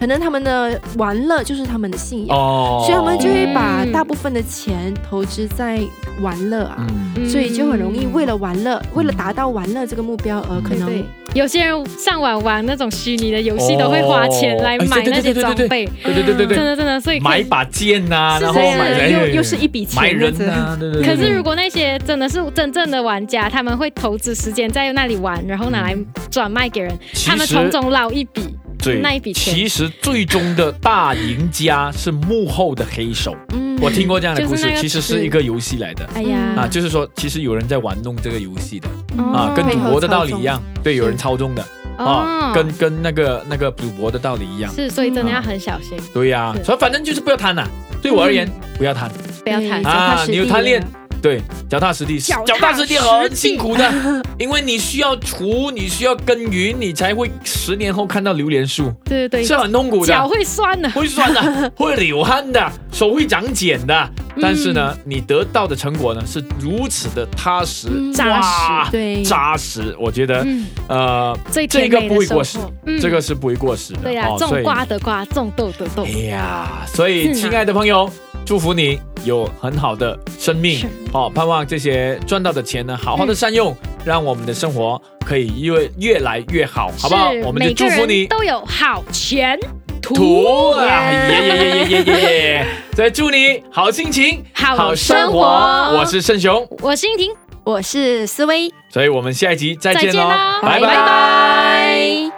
[0.01, 2.37] 可能他们的玩乐就是他们的信仰，
[2.81, 5.79] 所以他们就会把大部分的钱投资在
[6.23, 6.87] 玩乐啊，
[7.29, 21.03] 所以就很容易为了玩乐，为了达到玩乐这个目标而可能有些人上网玩那种虚拟的游戏都会花钱来买那些装备，对对对对对，真的真的，所以买一把剑呐，然后买又又是一笔钱，买人啊，对对。
[21.03, 25.95] 可是如果那些真的是真正的玩家，他们会投资时间在那里玩，然后拿来
[26.31, 28.57] 转卖给人，他们从中捞一笔。
[29.03, 33.37] 那一笔钱，其实最终的大赢家是幕后的黑手。
[33.51, 36.09] 嗯，我听过这样的故事，其实是一个游戏来的。
[36.15, 38.89] 哎呀，啊，就是说，其实有人在玩弄这个游戏的，
[39.23, 41.65] 啊，跟赌博的道理一样，对，有人操纵的，
[41.97, 44.73] 啊，跟跟那个那个赌博的道理一样。
[44.75, 45.99] 是，所以真的要很小心。
[46.15, 47.67] 对呀，所以反正就是不要贪呐。
[48.03, 49.11] 对我而言，不要贪，
[49.45, 50.25] 不要贪啊！
[50.27, 50.83] 你有贪恋。
[51.23, 53.93] 对，脚踏实地，脚踏实地很辛苦的，
[54.39, 58.93] 因为你需要除，你需要耕耘，你才会十年后看到榴莲树。
[59.05, 64.11] 对对对，是很痛苦的，脚会酸的，会酸的， 会流汗的，手会长茧的。
[64.41, 69.95] 但是呢，你得到的成果呢是如此的踏实、扎实，对，扎实。
[70.01, 70.47] 我觉得，
[70.89, 71.37] 呃，
[71.69, 72.59] 这个不会过时，
[73.03, 74.01] 这个是不会过时的。
[74.05, 76.05] 对呀，种瓜得瓜，种豆得豆。
[76.05, 78.11] 哎呀，所以亲爱的朋友。
[78.45, 87.31] 祝福你有很好的生命，好盼望这些赚到的钱呢，好好的善用，让我们的生活可以越越来越好，好不好？
[87.45, 89.59] 我们就祝福你都有好前
[90.03, 91.13] 途啊！
[91.29, 92.67] 耶耶耶耶耶耶！
[92.93, 95.41] 再祝你好心情，好生活。
[95.41, 97.33] 我是盛雄，我是英婷。
[97.63, 100.29] 我是思薇，所以我们下一集再见喽，
[100.63, 102.31] 拜拜。